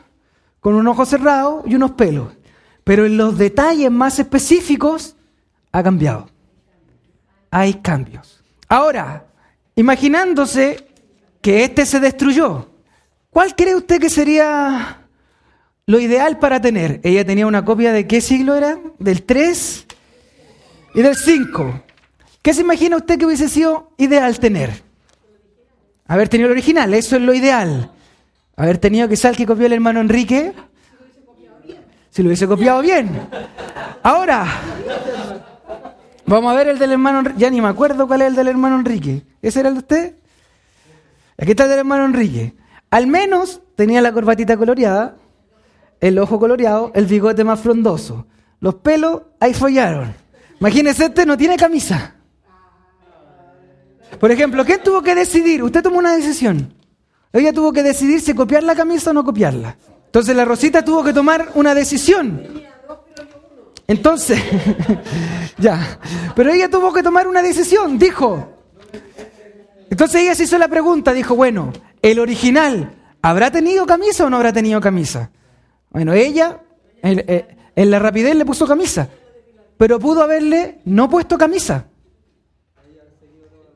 con 0.59 0.75
un 0.75 0.89
ojo 0.89 1.07
cerrado 1.07 1.63
y 1.67 1.77
unos 1.77 1.93
pelos. 1.93 2.33
Pero 2.83 3.07
en 3.07 3.17
los 3.17 3.39
detalles 3.39 3.91
más 3.93 4.19
específicos 4.19 5.15
ha 5.71 5.83
cambiado. 5.85 6.29
Hay 7.53 7.75
cambios. 7.75 8.43
Ahora, 8.69 9.27
imaginándose 9.77 10.89
que 11.41 11.63
este 11.63 11.87
se 11.87 12.01
destruyó, 12.01 12.71
¿cuál 13.31 13.55
cree 13.55 13.77
usted 13.77 14.01
que 14.01 14.11
sería 14.11 15.06
lo 15.87 16.01
ideal 16.01 16.39
para 16.39 16.61
tener. 16.61 17.01
Ella 17.05 17.25
tenía 17.25 17.47
una 17.47 17.65
copia 17.65 17.93
de 17.93 18.07
qué 18.07 18.21
siglo 18.21 18.57
era? 18.57 18.79
Del 18.99 19.23
3 19.23 19.87
y 20.95 21.03
del 21.03 21.15
5. 21.15 21.83
¿Qué 22.43 22.55
se 22.55 22.63
imagina 22.63 22.97
usted 22.97 23.19
que 23.19 23.27
hubiese 23.27 23.49
sido 23.49 23.93
ideal 23.97 24.39
tener? 24.41 24.83
Haber 26.09 26.29
tenido 26.29 26.49
el 26.49 26.53
original, 26.53 26.93
eso 26.95 27.17
es 27.17 27.23
lo 27.23 27.35
ideal. 27.35 27.91
Haber 28.57 28.79
tenido 28.79 29.09
quizá 29.09 29.29
el 29.29 29.37
que 29.37 29.47
copió 29.47 29.67
el 29.67 29.73
hermano 29.73 30.01
Enrique. 30.01 30.53
Si 32.11 32.23
lo 32.23 32.29
hubiese 32.29 32.49
copiado 32.49 32.81
bien. 32.83 33.11
Ahora, 34.03 34.47
vamos 36.25 36.53
a 36.53 36.57
ver 36.57 36.69
el 36.69 36.79
del 36.79 36.93
hermano. 36.93 37.33
Ya 37.37 37.51
ni 37.51 37.61
me 37.61 37.69
acuerdo 37.69 38.09
cuál 38.09 38.23
es 38.23 38.29
el 38.29 38.35
del 38.35 38.49
hermano 38.49 38.77
Enrique. 38.77 39.23
¿Ese 39.43 39.61
era 39.61 39.69
el 39.69 39.75
de 39.77 39.81
usted? 39.81 40.15
Aquí 41.39 41.51
está 41.51 41.65
el 41.65 41.71
del 41.71 41.81
hermano 41.81 42.07
Enrique. 42.07 42.55
Al 42.91 43.07
menos 43.07 43.61
tenía 43.77 44.01
la 44.01 44.13
corbatita 44.13 44.57
coloreada 44.57 45.17
el 46.01 46.19
ojo 46.19 46.39
coloreado, 46.39 46.93
el 46.95 47.07
bigote 47.07 47.45
más 47.45 47.61
frondoso. 47.61 48.27
Los 48.61 48.77
pelos, 48.77 49.23
ahí 49.41 49.55
follaron. 49.55 50.15
Imagínese, 50.61 51.07
este 51.07 51.27
no 51.27 51.37
tiene 51.37 51.57
camisa. 51.57 52.15
Por 54.19 54.31
ejemplo, 54.31 54.65
¿qué 54.65 54.79
tuvo 54.79 55.03
que 55.03 55.15
decidir? 55.15 55.63
Usted 55.63 55.83
tomó 55.83 55.99
una 55.99 56.17
decisión. 56.17 56.75
Ella 57.33 57.53
tuvo 57.53 57.73
que 57.73 57.83
decidir 57.83 58.21
si 58.21 58.35
copiar 58.35 58.63
la 58.63 58.75
camisa 58.75 59.11
o 59.11 59.13
no 59.13 59.25
copiarla. 59.25 59.77
Entonces 60.07 60.35
la 60.35 60.45
Rosita 60.45 60.83
tuvo 60.83 61.05
que 61.05 61.13
tomar 61.13 61.51
una 61.55 61.75
decisión. 61.75 62.65
Entonces, 63.87 64.41
ya. 65.59 65.99
Pero 66.35 66.51
ella 66.51 66.71
tuvo 66.71 66.93
que 66.93 67.03
tomar 67.03 67.27
una 67.27 67.43
decisión, 67.43 67.99
dijo. 67.99 68.53
Entonces 69.91 70.23
ella 70.23 70.35
se 70.35 70.45
hizo 70.45 70.59
la 70.59 70.69
pregunta, 70.69 71.13
dijo, 71.13 71.37
bueno, 71.37 71.73
¿el 72.03 72.19
original 72.19 72.95
habrá 73.23 73.51
tenido 73.51 73.87
camisa 73.87 74.25
o 74.25 74.31
no 74.31 74.37
habrá 74.37 74.53
tenido 74.53 74.81
camisa? 74.81 75.31
Bueno, 75.97 76.13
ella 76.13 76.61
eh, 77.03 77.57
en, 77.75 77.91
la 77.91 77.99
rapidez 77.99 78.37
le 78.37 78.45
puso 78.45 78.67
camisa, 78.67 79.09
pero 79.79 79.99
pudo 79.99 80.23
haberle 80.23 80.81
no 80.85 81.09
puesto 81.09 81.39
camisa. 81.39 81.87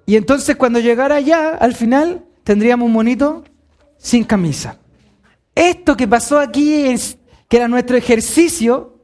Y 0.04 0.16
entonces 0.16 0.56
cuando 0.56 0.80
llegara 0.80 1.14
allá, 1.14 1.54
al 1.54 1.74
final, 1.74 2.26
tendríamos 2.44 2.84
un 2.88 2.92
monito 2.92 3.44
sin 3.96 4.24
camisa. 4.24 4.76
Esto 5.54 5.96
que 5.96 6.06
pasó 6.06 6.38
aquí, 6.38 6.88
es, 6.88 7.16
que 7.48 7.56
era 7.56 7.68
nuestro 7.68 7.96
ejercicio, 7.96 8.98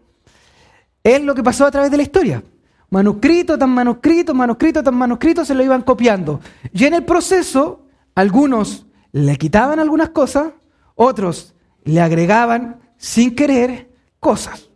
es 1.03 1.23
lo 1.23 1.35
que 1.35 1.43
pasó 1.43 1.65
a 1.65 1.71
través 1.71 1.91
de 1.91 1.97
la 1.97 2.03
historia. 2.03 2.43
Manuscrito, 2.91 3.57
tan 3.57 3.71
manuscrito, 3.71 4.35
manuscrito, 4.35 4.83
tan 4.83 4.95
manuscrito, 4.95 5.43
se 5.43 5.55
lo 5.55 5.65
iban 5.65 5.81
copiando. 5.81 6.39
Y 6.71 6.85
en 6.85 6.93
el 6.93 7.07
proceso, 7.07 7.87
algunos 8.15 8.85
le 9.13 9.37
quitaban 9.37 9.81
algunas 9.81 10.11
cosas, 10.11 10.49
otros 10.97 11.55
le 11.85 12.03
agregaban 12.03 12.85
sin 12.99 13.35
querer 13.35 13.91
cosas. 14.21 14.69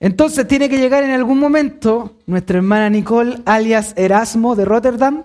Entonces 0.00 0.46
tiene 0.46 0.68
que 0.68 0.78
llegar 0.78 1.02
en 1.02 1.12
algún 1.12 1.38
momento 1.38 2.16
nuestra 2.26 2.58
hermana 2.58 2.90
Nicole, 2.90 3.40
alias 3.46 3.94
Erasmo 3.96 4.54
de 4.54 4.64
Rotterdam, 4.64 5.24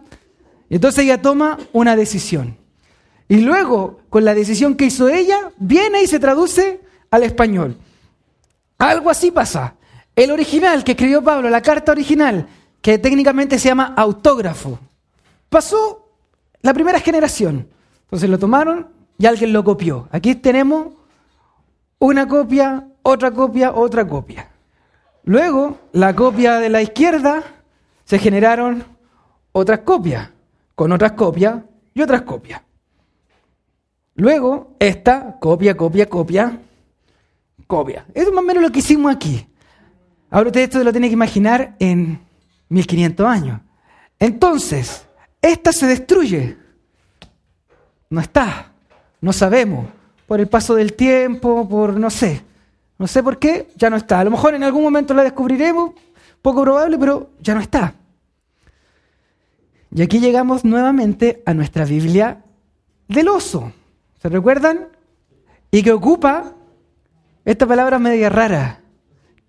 y 0.69 0.75
entonces 0.75 1.03
ella 1.03 1.21
toma 1.21 1.57
una 1.73 1.95
decisión. 1.95 2.57
Y 3.27 3.41
luego, 3.41 3.99
con 4.09 4.25
la 4.25 4.33
decisión 4.33 4.75
que 4.75 4.85
hizo 4.85 5.09
ella, 5.09 5.51
viene 5.57 6.01
y 6.01 6.07
se 6.07 6.19
traduce 6.19 6.81
al 7.11 7.23
español. 7.23 7.77
Algo 8.77 9.09
así 9.09 9.31
pasa. 9.31 9.75
El 10.15 10.31
original 10.31 10.83
que 10.83 10.91
escribió 10.91 11.23
Pablo, 11.23 11.49
la 11.49 11.61
carta 11.61 11.91
original, 11.91 12.47
que 12.81 12.97
técnicamente 12.97 13.59
se 13.59 13.69
llama 13.69 13.93
autógrafo, 13.95 14.79
pasó 15.49 16.09
la 16.61 16.73
primera 16.73 16.99
generación. 16.99 17.67
Entonces 18.03 18.29
lo 18.29 18.39
tomaron 18.39 18.87
y 19.17 19.25
alguien 19.25 19.53
lo 19.53 19.63
copió. 19.63 20.07
Aquí 20.11 20.35
tenemos 20.35 20.93
una 21.99 22.27
copia 22.27 22.89
otra 23.09 23.31
copia, 23.31 23.73
otra 23.73 24.07
copia. 24.07 24.49
Luego, 25.23 25.77
la 25.93 26.15
copia 26.15 26.59
de 26.59 26.69
la 26.69 26.81
izquierda, 26.81 27.43
se 28.05 28.19
generaron 28.19 28.83
otras 29.51 29.79
copias, 29.79 30.29
con 30.75 30.91
otras 30.91 31.13
copias 31.13 31.61
y 31.93 32.01
otras 32.01 32.23
copias. 32.23 32.61
Luego, 34.15 34.75
esta, 34.79 35.37
copia, 35.39 35.75
copia, 35.77 36.09
copia, 36.09 36.59
copia. 37.67 38.05
Eso 38.13 38.29
es 38.29 38.33
más 38.33 38.43
o 38.43 38.47
menos 38.47 38.63
lo 38.63 38.71
que 38.71 38.79
hicimos 38.79 39.13
aquí. 39.13 39.47
Ahora 40.29 40.47
usted 40.47 40.61
esto 40.61 40.83
lo 40.83 40.91
tiene 40.91 41.07
que 41.07 41.13
imaginar 41.13 41.75
en 41.79 42.19
1500 42.69 43.25
años. 43.25 43.61
Entonces, 44.19 45.05
esta 45.41 45.71
se 45.71 45.87
destruye. 45.87 46.57
No 48.09 48.21
está. 48.21 48.71
No 49.21 49.31
sabemos. 49.31 49.98
Por 50.29 50.39
el 50.39 50.47
paso 50.47 50.75
del 50.75 50.93
tiempo, 50.93 51.67
por 51.67 51.99
no 51.99 52.11
sé. 52.11 52.43
No 52.99 53.07
sé 53.07 53.23
por 53.23 53.39
qué, 53.39 53.69
ya 53.75 53.89
no 53.89 53.97
está. 53.97 54.19
A 54.19 54.23
lo 54.23 54.29
mejor 54.29 54.53
en 54.53 54.63
algún 54.63 54.83
momento 54.83 55.15
la 55.15 55.23
descubriremos, 55.23 55.95
poco 56.43 56.61
probable, 56.61 56.99
pero 56.99 57.31
ya 57.41 57.55
no 57.55 57.61
está. 57.61 57.95
Y 59.91 60.03
aquí 60.03 60.19
llegamos 60.19 60.63
nuevamente 60.63 61.41
a 61.47 61.55
nuestra 61.55 61.83
Biblia 61.83 62.43
del 63.07 63.27
oso. 63.27 63.73
¿Se 64.21 64.29
recuerdan? 64.29 64.89
Y 65.71 65.81
que 65.81 65.93
ocupa 65.93 66.53
esta 67.43 67.65
palabra 67.65 67.97
media 67.97 68.29
rara, 68.29 68.81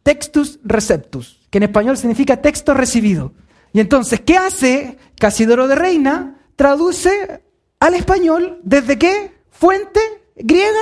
textus 0.03 0.61
receptus, 0.65 1.47
que 1.51 1.59
en 1.59 1.65
español 1.65 1.99
significa 1.99 2.39
texto 2.39 2.73
recibido. 2.73 3.35
Y 3.75 3.81
entonces, 3.81 4.23
¿qué 4.23 4.39
hace 4.39 4.97
Casidoro 5.19 5.69
de 5.69 5.75
Reina? 5.75 6.39
Traduce 6.57 7.43
al 7.81 7.93
español 7.93 8.61
desde 8.63 8.99
qué 8.99 9.35
fuente 9.51 10.01
griega 10.43 10.81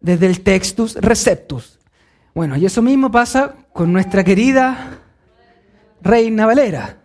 desde 0.00 0.26
el 0.26 0.42
textus 0.42 0.94
receptus. 0.96 1.78
Bueno, 2.34 2.56
y 2.56 2.66
eso 2.66 2.82
mismo 2.82 3.10
pasa 3.10 3.54
con 3.72 3.92
nuestra 3.92 4.24
querida 4.24 4.98
Reina 6.00 6.46
Valera. 6.46 6.98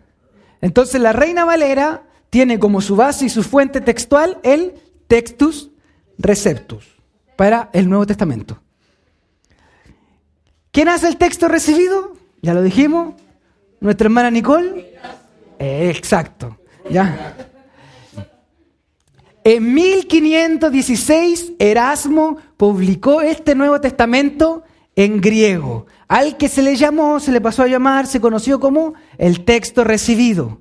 Entonces 0.60 1.00
la 1.00 1.12
Reina 1.12 1.44
Valera 1.44 2.02
tiene 2.30 2.58
como 2.58 2.80
su 2.80 2.96
base 2.96 3.26
y 3.26 3.28
su 3.28 3.42
fuente 3.42 3.80
textual 3.80 4.38
el 4.42 4.74
textus 5.06 5.70
receptus 6.18 6.84
para 7.36 7.70
el 7.72 7.88
Nuevo 7.88 8.06
Testamento. 8.06 8.60
¿Quién 10.72 10.88
hace 10.88 11.08
el 11.08 11.16
texto 11.16 11.48
recibido? 11.48 12.16
Ya 12.42 12.54
lo 12.54 12.62
dijimos. 12.62 13.14
Nuestra 13.80 14.06
hermana 14.06 14.30
Nicole. 14.30 14.98
exacto. 15.58 16.58
Ya. 16.90 17.36
En 19.48 19.72
1516, 19.72 21.52
Erasmo 21.58 22.36
publicó 22.58 23.22
este 23.22 23.54
Nuevo 23.54 23.80
Testamento 23.80 24.62
en 24.94 25.22
griego, 25.22 25.86
al 26.06 26.36
que 26.36 26.50
se 26.50 26.60
le 26.60 26.76
llamó, 26.76 27.18
se 27.18 27.32
le 27.32 27.40
pasó 27.40 27.62
a 27.62 27.66
llamar, 27.66 28.06
se 28.06 28.20
conoció 28.20 28.60
como 28.60 28.92
el 29.16 29.46
texto 29.46 29.84
recibido. 29.84 30.58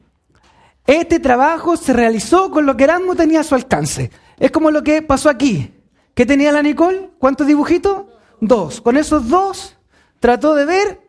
Este 0.86 1.20
trabajo 1.20 1.76
se 1.76 1.92
realizó 1.92 2.50
con 2.50 2.66
lo 2.66 2.78
que 2.78 2.86
Erasmo 2.86 3.14
tenía 3.14 3.42
a 3.42 3.44
su 3.44 3.56
alcance. 3.56 4.10
Es 4.40 4.52
como 4.52 4.72
lo 4.72 4.84
que 4.84 5.02
pasó 5.02 5.30
aquí. 5.30 5.74
¿Qué 6.14 6.26
tenía 6.26 6.54
la 6.54 6.64
Nicole? 6.64 7.10
¿Cuántos 7.20 7.46
dibujitos? 7.46 8.06
Dos. 8.40 8.80
Con 8.80 8.96
esos 8.96 9.28
dos 9.28 9.76
trató 10.22 10.56
de 10.56 10.64
ver 10.64 11.02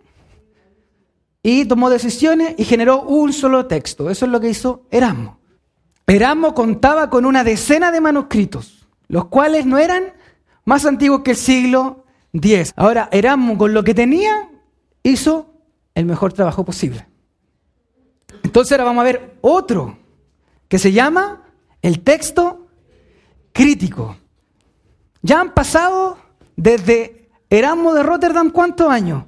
y 1.44 1.64
tomó 1.64 1.90
decisiones 1.90 2.56
y 2.58 2.64
generó 2.64 3.02
un 3.02 3.32
solo 3.32 3.66
texto. 3.66 4.10
Eso 4.10 4.24
es 4.24 4.32
lo 4.32 4.40
que 4.40 4.48
hizo 4.48 4.82
Erasmo. 4.90 5.37
Erasmo 6.08 6.54
contaba 6.54 7.10
con 7.10 7.26
una 7.26 7.44
decena 7.44 7.92
de 7.92 8.00
manuscritos, 8.00 8.86
los 9.08 9.26
cuales 9.26 9.66
no 9.66 9.78
eran 9.78 10.14
más 10.64 10.86
antiguos 10.86 11.20
que 11.22 11.32
el 11.32 11.36
siglo 11.36 12.04
X. 12.32 12.72
Ahora, 12.76 13.08
Erasmo 13.12 13.58
con 13.58 13.74
lo 13.74 13.84
que 13.84 13.94
tenía 13.94 14.50
hizo 15.02 15.52
el 15.94 16.06
mejor 16.06 16.32
trabajo 16.32 16.64
posible. 16.64 17.06
Entonces 18.42 18.72
ahora 18.72 18.84
vamos 18.84 19.02
a 19.02 19.04
ver 19.04 19.36
otro 19.42 19.98
que 20.68 20.78
se 20.78 20.92
llama 20.92 21.42
el 21.82 22.00
texto 22.00 22.66
crítico. 23.52 24.16
Ya 25.20 25.40
han 25.40 25.52
pasado 25.52 26.18
desde 26.56 27.28
Erasmo 27.50 27.92
de 27.92 28.02
Rotterdam, 28.02 28.50
¿cuántos 28.50 28.90
años? 28.90 29.24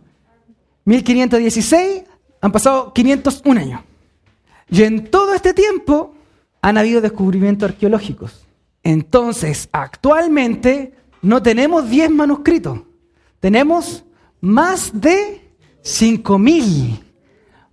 1516, 0.85 2.05
han 2.41 2.53
pasado 2.53 2.95
501 2.95 3.61
años. 3.61 3.83
Y 4.71 4.83
en 4.83 5.11
todo 5.11 5.35
este 5.35 5.53
tiempo 5.53 6.15
han 6.63 6.79
habido 6.79 7.01
descubrimientos 7.01 7.71
arqueológicos. 7.71 8.47
Entonces, 8.83 9.69
actualmente 9.73 10.95
no 11.23 11.43
tenemos 11.43 11.89
10 11.89 12.11
manuscritos, 12.11 12.81
tenemos 13.41 14.05
más 14.41 14.91
de 14.99 15.53
5.000, 15.83 17.01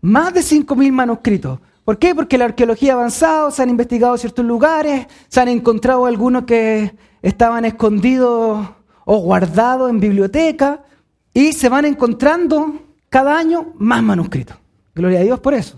más 0.01 0.33
de 0.33 0.41
5.000 0.41 0.91
manuscritos. 0.91 1.59
¿Por 1.85 1.97
qué? 1.97 2.13
Porque 2.13 2.37
la 2.37 2.45
arqueología 2.45 2.93
ha 2.93 2.95
avanzado, 2.97 3.51
se 3.51 3.63
han 3.63 3.69
investigado 3.69 4.17
ciertos 4.17 4.43
lugares, 4.43 5.07
se 5.29 5.39
han 5.39 5.47
encontrado 5.47 6.05
algunos 6.05 6.43
que 6.43 6.93
estaban 7.21 7.63
escondidos 7.63 8.67
o 9.05 9.17
guardados 9.19 9.89
en 9.89 10.01
biblioteca 10.01 10.83
y 11.33 11.53
se 11.53 11.69
van 11.69 11.85
encontrando 11.85 12.81
cada 13.09 13.37
año 13.37 13.73
más 13.77 14.03
manuscritos. 14.03 14.57
Gloria 14.93 15.19
a 15.19 15.23
Dios 15.23 15.39
por 15.39 15.53
eso. 15.53 15.77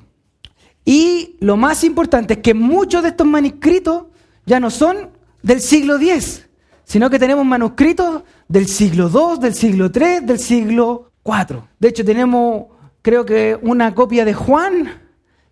Y 0.86 1.36
lo 1.40 1.58
más 1.58 1.84
importante 1.84 2.36
es 2.36 2.40
que 2.40 2.54
muchos 2.54 3.04
de 3.04 3.10
estos 3.10 3.28
manuscritos 3.28 4.06
ya 4.46 4.60
no 4.60 4.70
son 4.70 5.10
del 5.44 5.62
siglo 5.62 5.98
X, 5.98 6.48
sino 6.84 7.10
que 7.10 7.20
tenemos 7.20 7.46
manuscritos 7.46 8.24
del 8.48 8.68
siglo 8.68 9.10
II, 9.14 9.40
del 9.40 9.54
siglo 9.54 9.92
III, 9.94 10.26
del 10.26 10.40
siglo 10.40 11.12
IV. 11.24 11.62
De 11.80 11.90
hecho, 11.90 12.04
tenemos, 12.04 12.66
creo 13.02 13.26
que, 13.26 13.58
una 13.62 13.94
copia 13.94 14.26
de 14.26 14.34
Juan, 14.34 14.90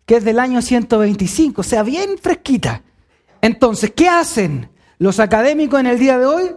que 0.06 0.16
es 0.16 0.24
del 0.24 0.40
año 0.40 0.62
125, 0.62 1.62
o 1.62 1.64
sea, 1.64 1.84
bien 1.84 2.18
fresquita. 2.20 2.82
Entonces, 3.42 3.92
¿qué 3.96 4.10
hacen 4.10 4.70
los 4.98 5.20
académicos 5.20 5.80
en 5.80 5.88
el 5.88 6.00
día 6.00 6.18
de 6.18 6.26
hoy? 6.26 6.56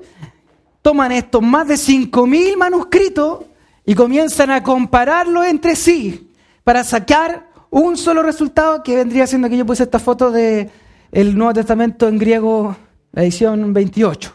Toman 0.81 1.13
estos 1.13 1.43
más 1.43 1.69
de 1.69 1.75
5.000 1.75 2.57
manuscritos 2.57 3.41
y 3.85 3.95
comienzan 3.95 4.51
a 4.51 4.63
compararlos 4.63 5.47
entre 5.47 5.77
sí 5.77 6.31
para 6.65 6.85
sacar 6.85 7.50
un 7.71 7.97
solo 7.97 8.23
resultado 8.23 8.83
que 8.83 8.97
vendría 8.97 9.27
siendo 9.27 9.49
que 9.49 9.57
yo 9.57 9.65
puse 9.65 9.85
esta 9.85 9.99
foto 9.99 10.31
del 10.31 10.71
el 11.13 11.37
Nuevo 11.37 11.55
Testamento 11.55 12.09
en 12.09 12.19
griego, 12.19 12.77
la 13.13 13.23
edición 13.23 13.73
28. 13.73 14.33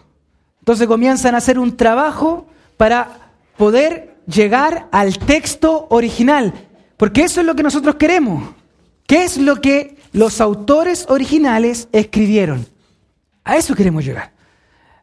Entonces 0.59 0.87
comienzan 0.87 1.35
a 1.35 1.39
hacer 1.39 1.59
un 1.59 1.77
trabajo 1.77 2.47
para 2.77 3.31
poder 3.57 4.15
llegar 4.25 4.87
al 4.91 5.19
texto 5.19 5.87
original, 5.89 6.53
porque 6.97 7.23
eso 7.23 7.41
es 7.41 7.45
lo 7.45 7.55
que 7.55 7.63
nosotros 7.63 7.95
queremos. 7.95 8.43
¿Qué 9.05 9.23
es 9.23 9.37
lo 9.37 9.61
que 9.61 9.97
los 10.13 10.41
autores 10.41 11.05
originales 11.09 11.87
escribieron? 11.91 12.65
A 13.43 13.57
eso 13.57 13.75
queremos 13.75 14.03
llegar. 14.03 14.31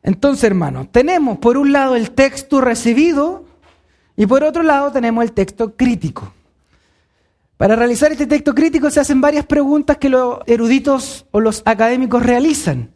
Entonces, 0.02 0.42
hermanos, 0.42 0.88
tenemos 0.90 1.38
por 1.38 1.56
un 1.56 1.70
lado 1.70 1.94
el 1.94 2.10
texto 2.10 2.60
recibido 2.60 3.44
y 4.16 4.26
por 4.26 4.42
otro 4.42 4.64
lado 4.64 4.90
tenemos 4.90 5.22
el 5.22 5.32
texto 5.32 5.76
crítico. 5.76 6.32
Para 7.62 7.76
realizar 7.76 8.10
este 8.10 8.26
texto 8.26 8.56
crítico 8.56 8.90
se 8.90 8.98
hacen 8.98 9.20
varias 9.20 9.46
preguntas 9.46 9.96
que 9.96 10.08
los 10.08 10.40
eruditos 10.46 11.26
o 11.30 11.38
los 11.38 11.62
académicos 11.64 12.20
realizan. 12.20 12.90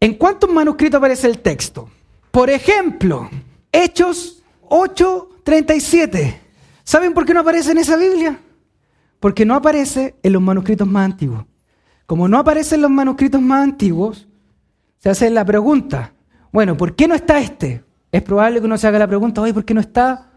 ¿En 0.00 0.14
cuántos 0.14 0.50
manuscritos 0.50 0.98
aparece 0.98 1.28
el 1.28 1.38
texto? 1.38 1.88
Por 2.32 2.50
ejemplo, 2.50 3.30
Hechos 3.70 4.42
8:37. 4.68 6.40
¿Saben 6.82 7.14
por 7.14 7.24
qué 7.24 7.32
no 7.32 7.38
aparece 7.38 7.70
en 7.70 7.78
esa 7.78 7.96
Biblia? 7.96 8.40
Porque 9.20 9.44
no 9.44 9.54
aparece 9.54 10.16
en 10.24 10.32
los 10.32 10.42
manuscritos 10.42 10.88
más 10.88 11.04
antiguos. 11.04 11.44
Como 12.04 12.26
no 12.26 12.38
aparece 12.38 12.74
en 12.74 12.82
los 12.82 12.90
manuscritos 12.90 13.40
más 13.40 13.62
antiguos, 13.62 14.26
se 14.98 15.08
hace 15.08 15.30
la 15.30 15.44
pregunta, 15.44 16.14
bueno, 16.50 16.76
¿por 16.76 16.96
qué 16.96 17.06
no 17.06 17.14
está 17.14 17.38
este? 17.38 17.84
Es 18.10 18.22
probable 18.22 18.58
que 18.58 18.66
uno 18.66 18.76
se 18.76 18.88
haga 18.88 18.98
la 18.98 19.06
pregunta, 19.06 19.40
oye, 19.40 19.54
¿por 19.54 19.64
qué 19.64 19.72
no 19.72 19.80
está? 19.80 20.27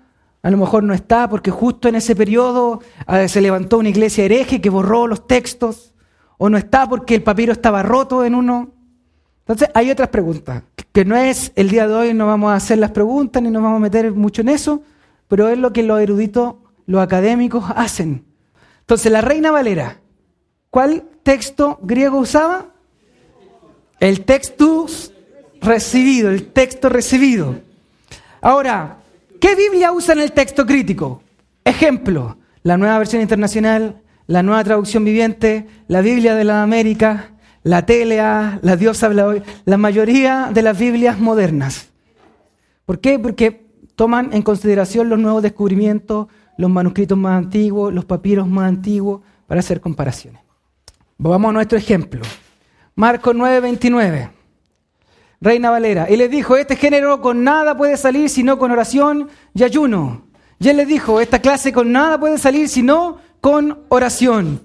A 0.44 0.50
lo 0.50 0.58
mejor 0.58 0.84
no 0.84 0.94
está 0.94 1.30
porque 1.30 1.52
justo 1.52 1.88
en 1.88 1.96
ese 1.96 2.16
periodo 2.16 2.82
ah, 3.06 3.28
se 3.28 3.42
levantó 3.42 3.78
una 3.78 3.90
iglesia 3.90 4.26
hereje 4.26 4.60
que 4.60 4.70
borró 4.70 5.08
los 5.08 5.28
textos. 5.28 5.94
O 6.38 6.50
no 6.50 6.58
está 6.58 6.90
porque 6.90 7.14
el 7.14 7.22
papiro 7.22 7.52
estaba 7.54 7.84
roto 7.84 8.26
en 8.26 8.34
uno. 8.34 8.72
Entonces 9.42 9.70
hay 9.74 9.92
otras 9.92 10.10
preguntas, 10.10 10.64
que 10.92 11.04
no 11.06 11.16
es 11.16 11.52
el 11.56 11.70
día 11.70 11.88
de 11.88 11.94
hoy, 11.94 12.14
no 12.14 12.26
vamos 12.26 12.52
a 12.52 12.56
hacer 12.56 12.78
las 12.78 12.92
preguntas 12.92 13.42
ni 13.44 13.50
nos 13.50 13.62
vamos 13.62 13.78
a 13.78 13.82
meter 13.82 14.12
mucho 14.14 14.42
en 14.42 14.50
eso, 14.50 14.82
pero 15.28 15.50
es 15.50 15.58
lo 15.58 15.74
que 15.74 15.84
los 15.84 16.00
eruditos, 16.00 16.56
los 16.86 17.02
académicos 17.02 17.66
hacen. 17.76 18.26
Entonces 18.80 19.12
la 19.12 19.22
Reina 19.22 19.52
Valera, 19.52 20.00
¿cuál 20.70 21.04
texto 21.24 21.80
griego 21.82 22.20
usaba? 22.20 22.68
El 24.00 24.26
textus 24.26 25.12
recibido, 25.60 26.30
el 26.30 26.48
texto 26.48 26.90
recibido. 26.90 27.56
Ahora, 28.42 29.01
¿Qué 29.42 29.56
Biblia 29.56 29.92
usa 29.92 30.14
en 30.14 30.20
el 30.20 30.34
texto 30.34 30.68
crítico? 30.68 31.24
Ejemplo, 31.66 32.38
la 32.62 32.78
nueva 32.78 33.00
versión 33.00 33.24
internacional, 33.24 34.04
la 34.28 34.44
nueva 34.44 34.64
traducción 34.64 35.04
viviente, 35.04 35.66
la 35.88 36.02
Biblia 36.02 36.36
de 36.36 36.44
la 36.44 36.62
América, 36.62 37.32
la 37.64 37.84
TLA, 37.84 38.60
la 38.62 38.76
Dios 38.76 39.02
habla 39.02 39.26
hoy, 39.26 39.42
la 39.66 39.78
mayoría 39.78 40.52
de 40.54 40.62
las 40.62 40.78
Biblias 40.78 41.18
modernas. 41.18 41.90
¿Por 42.86 43.00
qué? 43.00 43.18
Porque 43.18 43.66
toman 43.96 44.32
en 44.32 44.44
consideración 44.44 45.10
los 45.10 45.18
nuevos 45.18 45.42
descubrimientos, 45.42 46.28
los 46.60 46.70
manuscritos 46.70 47.18
más 47.18 47.40
antiguos, 47.44 47.92
los 47.92 48.06
papiros 48.06 48.48
más 48.48 48.70
antiguos, 48.70 49.22
para 49.48 49.62
hacer 49.62 49.82
comparaciones. 49.82 50.40
Vamos 51.18 51.50
a 51.50 51.54
nuestro 51.54 51.80
ejemplo. 51.80 52.22
Marcos 52.94 53.36
9:29. 53.36 54.41
Reina 55.42 55.72
Valera. 55.72 56.08
Y 56.10 56.18
les 56.18 56.30
dijo, 56.30 56.56
este 56.56 56.76
género 56.76 57.20
con 57.20 57.44
nada 57.44 57.76
puede 57.76 57.98
salir 57.98 58.30
sino 58.30 58.60
con 58.60 58.72
oración 58.72 59.28
y 59.56 59.64
ayuno. 59.64 60.28
Y 60.60 60.70
él 60.70 60.78
les 60.78 60.88
dijo, 60.88 61.20
esta 61.20 61.40
clase 61.40 61.74
con 61.74 61.92
nada 61.92 62.20
puede 62.20 62.38
salir 62.38 62.70
sino 62.70 63.18
con 63.42 63.80
oración. 63.90 64.62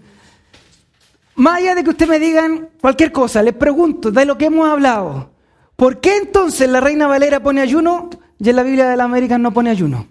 Más 1.35 1.59
allá 1.59 1.75
de 1.75 1.83
que 1.83 1.91
ustedes 1.91 2.11
me 2.11 2.19
digan 2.19 2.69
cualquier 2.81 3.11
cosa, 3.11 3.43
les 3.43 3.55
pregunto, 3.55 4.11
de 4.11 4.27
lo 4.27 4.37
que 4.37 4.47
hemos 4.47 4.69
hablado, 4.69 5.31
¿por 5.77 6.01
qué 6.01 6.19
entonces 6.19 6.69
la 6.69 6.81
Reina 6.81 7.07
Valera 7.07 7.41
pone 7.43 7.63
ayuno 7.63 8.11
y 8.39 8.51
en 8.51 8.57
la 8.57 8.63
Biblia 8.63 8.89
de 8.89 8.97
la 8.99 9.05
América 9.05 9.39
no 9.39 9.53
pone 9.53 9.71
ayuno? 9.71 10.07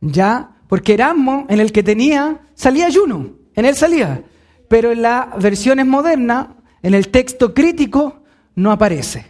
Ya, 0.00 0.50
porque 0.68 0.94
Erasmo, 0.94 1.46
en 1.48 1.58
el 1.58 1.72
que 1.72 1.82
tenía, 1.82 2.38
salía 2.54 2.86
ayuno, 2.86 3.32
en 3.54 3.64
él 3.64 3.74
salía. 3.74 4.22
Pero 4.68 4.92
en 4.92 5.02
las 5.02 5.36
versiones 5.42 5.86
modernas, 5.86 6.48
en 6.82 6.94
el 6.94 7.08
texto 7.08 7.54
crítico, 7.54 8.22
no 8.54 8.72
aparece. 8.72 9.26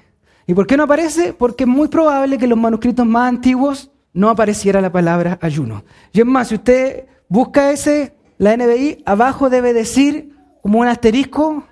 ¿Y 0.47 0.55
por 0.55 0.67
qué 0.67 0.77
no 0.77 0.85
aparece? 0.85 1.33
Porque 1.33 1.65
es 1.65 1.69
muy 1.69 1.89
probable 1.89 2.39
que 2.39 2.45
en 2.45 2.51
los 2.51 2.59
manuscritos 2.59 3.07
más 3.07 3.29
antiguos 3.29 3.91
no 4.13 4.31
apareciera 4.31 4.81
la 4.81 4.91
palabra 4.91 5.39
ayuno. 5.43 5.85
Y 6.13 6.21
es 6.21 6.27
más, 6.27 6.49
si 6.49 6.55
usted 6.55 7.07
busca 7.29 7.71
ese, 7.71 8.15
la 8.39 8.57
NBI, 8.57 9.03
abajo 9.05 9.51
debe 9.51 9.73
decir, 9.73 10.35
como 10.63 10.81
un 10.81 10.89
asterisco, 10.89 11.65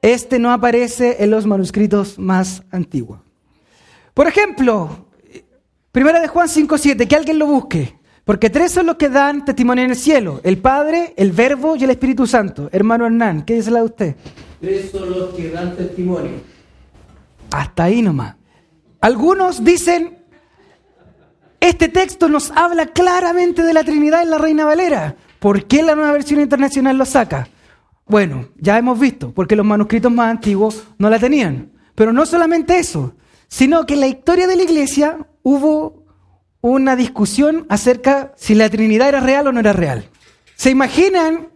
este 0.00 0.38
no 0.38 0.50
aparece 0.50 1.22
en 1.22 1.30
los 1.30 1.46
manuscritos 1.46 2.18
más 2.18 2.62
antiguos. 2.70 3.20
Por 4.14 4.26
ejemplo, 4.26 5.06
Primera 5.92 6.20
de 6.20 6.28
Juan 6.28 6.48
5.7, 6.48 7.06
que 7.06 7.16
alguien 7.16 7.38
lo 7.38 7.46
busque. 7.46 7.98
Porque 8.24 8.50
tres 8.50 8.72
son 8.72 8.86
los 8.86 8.96
que 8.96 9.08
dan 9.08 9.44
testimonio 9.44 9.84
en 9.84 9.90
el 9.90 9.96
cielo: 9.96 10.40
el 10.42 10.58
Padre, 10.58 11.12
el 11.16 11.32
Verbo 11.32 11.76
y 11.76 11.84
el 11.84 11.90
Espíritu 11.90 12.26
Santo. 12.26 12.68
Hermano 12.72 13.04
Hernán, 13.04 13.42
¿qué 13.42 13.54
dice 13.54 13.70
la 13.70 13.80
de 13.80 13.84
usted? 13.84 14.16
Tres 14.62 14.92
son 14.92 15.10
los 15.10 15.34
que 15.34 15.50
dan 15.50 15.76
testimonio. 15.76 16.30
Hasta 17.50 17.82
ahí 17.82 18.00
nomás. 18.00 18.36
Algunos 19.00 19.64
dicen, 19.64 20.18
este 21.58 21.88
texto 21.88 22.28
nos 22.28 22.52
habla 22.52 22.86
claramente 22.86 23.64
de 23.64 23.72
la 23.72 23.82
Trinidad 23.82 24.22
en 24.22 24.30
la 24.30 24.38
Reina 24.38 24.64
Valera. 24.64 25.16
¿Por 25.40 25.66
qué 25.66 25.82
la 25.82 25.96
nueva 25.96 26.12
versión 26.12 26.40
internacional 26.40 26.96
lo 26.96 27.04
saca? 27.04 27.48
Bueno, 28.06 28.50
ya 28.56 28.78
hemos 28.78 29.00
visto, 29.00 29.32
porque 29.32 29.56
los 29.56 29.66
manuscritos 29.66 30.12
más 30.12 30.30
antiguos 30.30 30.84
no 30.96 31.10
la 31.10 31.18
tenían. 31.18 31.72
Pero 31.96 32.12
no 32.12 32.24
solamente 32.24 32.78
eso, 32.78 33.16
sino 33.48 33.84
que 33.84 33.94
en 33.94 34.00
la 34.00 34.06
historia 34.06 34.46
de 34.46 34.54
la 34.54 34.62
iglesia 34.62 35.26
hubo 35.42 36.04
una 36.60 36.94
discusión 36.94 37.66
acerca 37.68 38.32
si 38.36 38.54
la 38.54 38.70
Trinidad 38.70 39.08
era 39.08 39.18
real 39.18 39.48
o 39.48 39.52
no 39.52 39.58
era 39.58 39.72
real. 39.72 40.08
¿Se 40.54 40.70
imaginan 40.70 41.48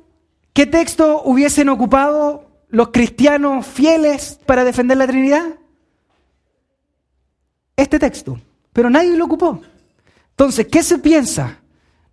qué 0.53 0.67
texto 0.67 1.23
hubiesen 1.23 1.69
ocupado 1.69 2.46
los 2.69 2.89
cristianos 2.89 3.67
fieles 3.67 4.39
para 4.47 4.65
defender 4.65 4.97
la 4.97 5.07
Trinidad? 5.07 5.45
Este 7.77 7.99
texto, 7.99 8.41
pero 8.73 8.91
nadie 8.91 9.17
lo 9.17 9.25
ocupó. 9.27 9.61
Entonces, 10.31 10.67
¿qué 10.67 10.83
se 10.83 10.99
piensa? 10.99 11.61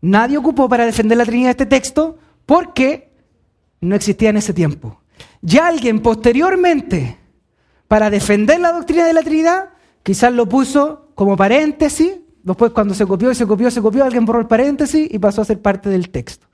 Nadie 0.01 0.37
ocupó 0.37 0.67
para 0.67 0.85
defender 0.85 1.17
la 1.17 1.25
Trinidad 1.25 1.51
este 1.51 1.65
texto 1.65 2.17
porque 2.45 3.11
no 3.81 3.95
existía 3.95 4.29
en 4.29 4.37
ese 4.37 4.53
tiempo. 4.53 5.01
Ya 5.41 5.67
alguien 5.67 6.01
posteriormente, 6.01 7.17
para 7.87 8.09
defender 8.09 8.59
la 8.59 8.71
doctrina 8.71 9.05
de 9.05 9.13
la 9.13 9.21
Trinidad, 9.21 9.69
quizás 10.03 10.33
lo 10.33 10.47
puso 10.47 11.11
como 11.15 11.37
paréntesis 11.37 12.13
Después 12.43 12.73
cuando 12.73 12.93
se 12.93 13.05
copió 13.05 13.31
y 13.31 13.35
se 13.35 13.47
copió, 13.47 13.71
se 13.71 13.81
copió, 13.81 14.03
alguien 14.03 14.25
borró 14.25 14.41
el 14.41 14.47
paréntesis 14.47 15.07
y 15.09 15.17
pasó 15.17 15.41
a 15.41 15.45
ser 15.45 15.61
parte 15.61 15.87
del 15.89 16.09
texto. 16.09 16.45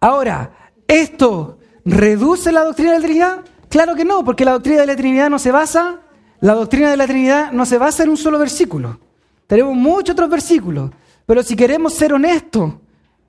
Ahora, 0.00 0.72
¿esto 0.88 1.58
reduce 1.84 2.52
la 2.52 2.64
doctrina 2.64 2.92
de 2.92 2.98
la 2.98 3.04
Trinidad? 3.04 3.40
Claro 3.68 3.94
que 3.94 4.04
no, 4.04 4.24
porque 4.24 4.44
la 4.44 4.52
doctrina 4.52 4.80
de 4.80 4.86
la 4.86 4.96
Trinidad 4.96 5.30
no 5.30 5.38
se 5.38 5.50
basa, 5.50 6.00
la 6.40 6.54
doctrina 6.54 6.90
de 6.90 6.96
la 6.96 7.06
Trinidad 7.06 7.52
no 7.52 7.66
se 7.66 7.78
basa 7.78 8.02
en 8.02 8.10
un 8.10 8.16
solo 8.16 8.38
versículo. 8.38 8.98
Tenemos 9.46 9.74
muchos 9.74 10.12
otros 10.12 10.30
versículos, 10.30 10.90
pero 11.26 11.42
si 11.42 11.56
queremos 11.56 11.94
ser 11.94 12.12
honestos 12.12 12.74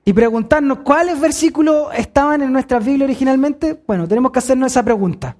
y 0.04 0.12
preguntarnos 0.12 0.78
cuáles 0.78 1.20
versículos 1.20 1.88
estaban 1.96 2.42
en 2.42 2.52
nuestra 2.52 2.78
Biblia 2.78 3.04
originalmente, 3.04 3.80
bueno, 3.86 4.06
tenemos 4.06 4.32
que 4.32 4.38
hacernos 4.38 4.72
esa 4.72 4.84
pregunta. 4.84 5.36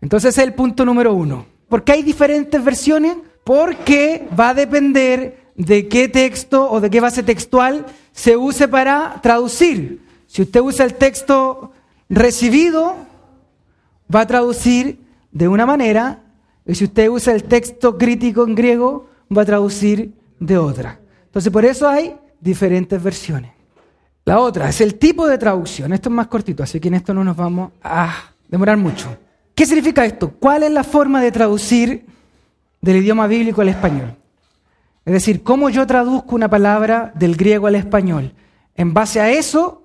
Entonces 0.00 0.30
ese 0.30 0.42
es 0.42 0.48
el 0.48 0.54
punto 0.54 0.84
número 0.84 1.14
uno. 1.14 1.46
¿Por 1.68 1.84
qué 1.84 1.92
hay 1.92 2.02
diferentes 2.02 2.62
versiones? 2.62 3.16
Porque 3.44 4.28
va 4.38 4.50
a 4.50 4.54
depender 4.54 5.52
de 5.54 5.88
qué 5.88 6.08
texto 6.08 6.70
o 6.70 6.80
de 6.80 6.90
qué 6.90 7.00
base 7.00 7.22
textual 7.22 7.86
se 8.12 8.36
use 8.36 8.66
para 8.66 9.20
traducir. 9.22 10.00
Si 10.26 10.42
usted 10.42 10.60
usa 10.60 10.84
el 10.84 10.94
texto 10.94 11.72
recibido, 12.10 12.96
va 14.14 14.22
a 14.22 14.26
traducir 14.26 15.00
de 15.30 15.48
una 15.48 15.64
manera, 15.64 16.24
y 16.66 16.74
si 16.74 16.84
usted 16.84 17.08
usa 17.08 17.32
el 17.32 17.44
texto 17.44 17.96
crítico 17.96 18.44
en 18.44 18.54
griego, 18.54 19.08
va 19.34 19.42
a 19.42 19.46
traducir 19.46 20.12
de 20.40 20.58
otra. 20.58 21.00
Entonces, 21.24 21.52
por 21.52 21.64
eso 21.64 21.88
hay 21.88 22.16
diferentes 22.40 23.00
versiones. 23.00 23.52
La 24.24 24.40
otra 24.40 24.68
es 24.68 24.80
el 24.80 24.96
tipo 24.96 25.26
de 25.26 25.38
traducción. 25.38 25.92
Esto 25.92 26.08
es 26.08 26.14
más 26.14 26.26
cortito, 26.26 26.62
así 26.62 26.80
que 26.80 26.88
en 26.88 26.94
esto 26.94 27.14
no 27.14 27.24
nos 27.24 27.36
vamos 27.36 27.72
a 27.82 28.12
demorar 28.48 28.76
mucho. 28.76 29.16
¿Qué 29.54 29.64
significa 29.64 30.04
esto? 30.04 30.32
¿Cuál 30.38 30.64
es 30.64 30.70
la 30.70 30.84
forma 30.84 31.22
de 31.22 31.32
traducir 31.32 32.06
del 32.80 32.96
idioma 32.96 33.26
bíblico 33.26 33.60
al 33.60 33.68
español? 33.68 34.16
Es 35.04 35.12
decir, 35.12 35.42
cómo 35.42 35.70
yo 35.70 35.86
traduzco 35.86 36.34
una 36.34 36.48
palabra 36.48 37.12
del 37.14 37.36
griego 37.36 37.66
al 37.66 37.76
español. 37.76 38.34
En 38.74 38.92
base 38.92 39.20
a 39.20 39.30
eso 39.30 39.82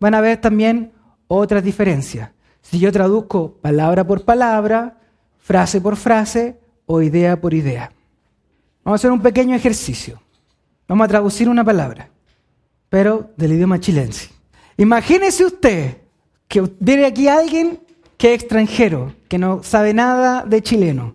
van 0.00 0.14
a 0.14 0.20
ver 0.20 0.40
también 0.40 0.92
otras 1.28 1.62
diferencias. 1.62 2.30
Si 2.62 2.78
yo 2.78 2.90
traduzco 2.90 3.52
palabra 3.60 4.06
por 4.06 4.24
palabra, 4.24 4.98
frase 5.38 5.80
por 5.80 5.96
frase 5.96 6.58
o 6.86 7.02
idea 7.02 7.40
por 7.40 7.54
idea. 7.54 7.92
Vamos 8.84 8.98
a 8.98 9.00
hacer 9.00 9.10
un 9.10 9.22
pequeño 9.22 9.54
ejercicio. 9.54 10.20
Vamos 10.88 11.04
a 11.04 11.08
traducir 11.08 11.48
una 11.48 11.64
palabra, 11.64 12.08
pero 12.88 13.30
del 13.36 13.52
idioma 13.52 13.80
chilense. 13.80 14.30
Imagínese 14.76 15.44
usted 15.44 15.96
que 16.48 16.62
viene 16.78 17.06
aquí 17.06 17.28
alguien 17.28 17.80
que 18.16 18.34
es 18.34 18.42
extranjero, 18.42 19.14
que 19.28 19.38
no 19.38 19.62
sabe 19.62 19.92
nada 19.92 20.44
de 20.44 20.62
chileno. 20.62 21.14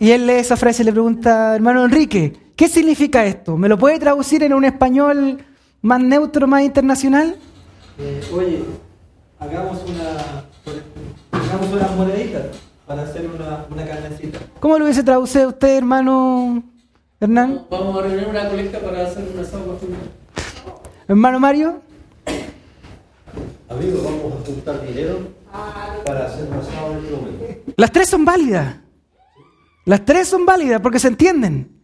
Y 0.00 0.10
él 0.10 0.26
lee 0.26 0.32
esa 0.34 0.56
frase 0.56 0.82
y 0.82 0.86
le 0.86 0.92
pregunta, 0.92 1.54
hermano 1.54 1.84
Enrique, 1.84 2.32
¿qué 2.56 2.68
significa 2.68 3.24
esto? 3.24 3.56
¿Me 3.56 3.68
lo 3.68 3.78
puede 3.78 3.98
traducir 3.98 4.42
en 4.42 4.52
un 4.52 4.64
español 4.64 5.38
más 5.80 6.00
neutro, 6.00 6.46
más 6.46 6.62
internacional? 6.62 7.36
Eh, 7.98 8.22
oye, 8.32 8.64
hagamos 9.38 9.78
una, 9.88 10.44
hagamos 11.32 11.72
unas 11.72 11.96
moneditas 11.96 12.46
para 12.86 13.02
hacer 13.02 13.28
una, 13.30 13.66
una 13.70 13.86
carnecita. 13.86 14.38
¿Cómo 14.60 14.78
lo 14.78 14.84
hubiese 14.84 15.02
traducido 15.02 15.48
usted, 15.48 15.76
hermano 15.76 16.62
Hernán? 17.20 17.66
Vamos 17.70 17.98
a 17.98 18.02
reunir 18.02 18.28
una 18.28 18.48
colecta 18.48 18.78
para 18.80 19.06
hacer 19.06 19.24
un 19.32 19.40
asado 19.40 19.78
Hermano 21.08 21.40
Mario. 21.40 21.80
Amigos, 23.68 24.04
vamos 24.04 24.40
a 24.40 24.46
juntar 24.46 24.86
dinero 24.86 25.18
para 26.04 26.26
hacer 26.26 26.48
un 26.48 26.54
asado 26.54 26.92
en 26.92 26.98
este 26.98 27.16
momento. 27.16 27.72
Las 27.76 27.92
tres 27.92 28.08
son 28.08 28.24
válidas. 28.24 28.76
Las 29.84 30.04
tres 30.04 30.28
son 30.28 30.46
válidas 30.46 30.80
porque 30.80 30.98
se 30.98 31.08
entienden. 31.08 31.80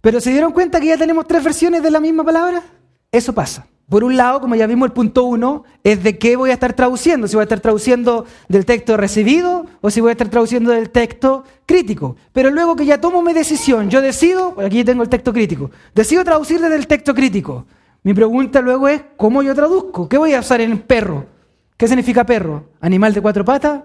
Pero 0.00 0.20
¿se 0.20 0.30
dieron 0.30 0.52
cuenta 0.52 0.80
que 0.80 0.86
ya 0.86 0.96
tenemos 0.96 1.26
tres 1.26 1.42
versiones 1.42 1.82
de 1.82 1.90
la 1.90 1.98
misma 2.00 2.24
palabra? 2.24 2.62
Eso 3.10 3.32
pasa. 3.32 3.66
Por 3.88 4.04
un 4.04 4.18
lado, 4.18 4.40
como 4.40 4.54
ya 4.54 4.66
vimos 4.66 4.86
el 4.86 4.92
punto 4.92 5.24
uno, 5.24 5.64
es 5.82 6.02
de 6.02 6.18
qué 6.18 6.36
voy 6.36 6.50
a 6.50 6.54
estar 6.54 6.74
traduciendo. 6.74 7.26
Si 7.26 7.36
voy 7.36 7.42
a 7.42 7.44
estar 7.44 7.60
traduciendo 7.60 8.26
del 8.48 8.66
texto 8.66 8.98
recibido 8.98 9.64
o 9.80 9.88
si 9.88 10.02
voy 10.02 10.10
a 10.10 10.12
estar 10.12 10.28
traduciendo 10.28 10.72
del 10.72 10.90
texto 10.90 11.44
crítico. 11.64 12.16
Pero 12.32 12.50
luego 12.50 12.76
que 12.76 12.84
ya 12.84 13.00
tomo 13.00 13.22
mi 13.22 13.32
decisión, 13.32 13.88
yo 13.88 14.02
decido, 14.02 14.56
aquí 14.60 14.84
tengo 14.84 15.02
el 15.02 15.08
texto 15.08 15.32
crítico, 15.32 15.70
decido 15.94 16.22
traducir 16.22 16.60
desde 16.60 16.76
el 16.76 16.86
texto 16.86 17.14
crítico. 17.14 17.64
Mi 18.02 18.12
pregunta 18.12 18.60
luego 18.60 18.88
es, 18.88 19.02
¿cómo 19.16 19.42
yo 19.42 19.54
traduzco? 19.54 20.06
¿Qué 20.06 20.18
voy 20.18 20.34
a 20.34 20.40
usar 20.40 20.60
en 20.60 20.78
perro? 20.80 21.24
¿Qué 21.78 21.88
significa 21.88 22.24
perro? 22.24 22.64
¿Animal 22.82 23.14
de 23.14 23.22
cuatro 23.22 23.42
patas? 23.42 23.84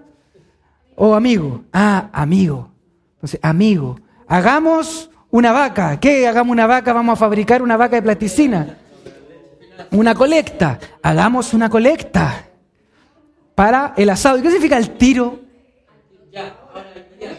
¿O 0.96 1.14
amigo? 1.14 1.62
Ah, 1.72 2.10
amigo. 2.12 2.68
Entonces, 3.14 3.40
amigo, 3.42 3.98
hagamos 4.28 5.10
una 5.30 5.50
vaca. 5.50 5.98
¿Qué? 5.98 6.28
Hagamos 6.28 6.52
una 6.52 6.66
vaca, 6.66 6.92
vamos 6.92 7.14
a 7.14 7.16
fabricar 7.16 7.62
una 7.62 7.78
vaca 7.78 7.96
de 7.96 8.02
plasticina. 8.02 8.78
Una 9.90 10.14
colecta. 10.14 10.78
Hagamos 11.02 11.54
una 11.54 11.68
colecta 11.68 12.46
para 13.54 13.94
el 13.96 14.10
asado. 14.10 14.38
¿Y 14.38 14.42
qué 14.42 14.50
significa 14.50 14.76
el 14.78 14.90
tiro? 14.96 15.40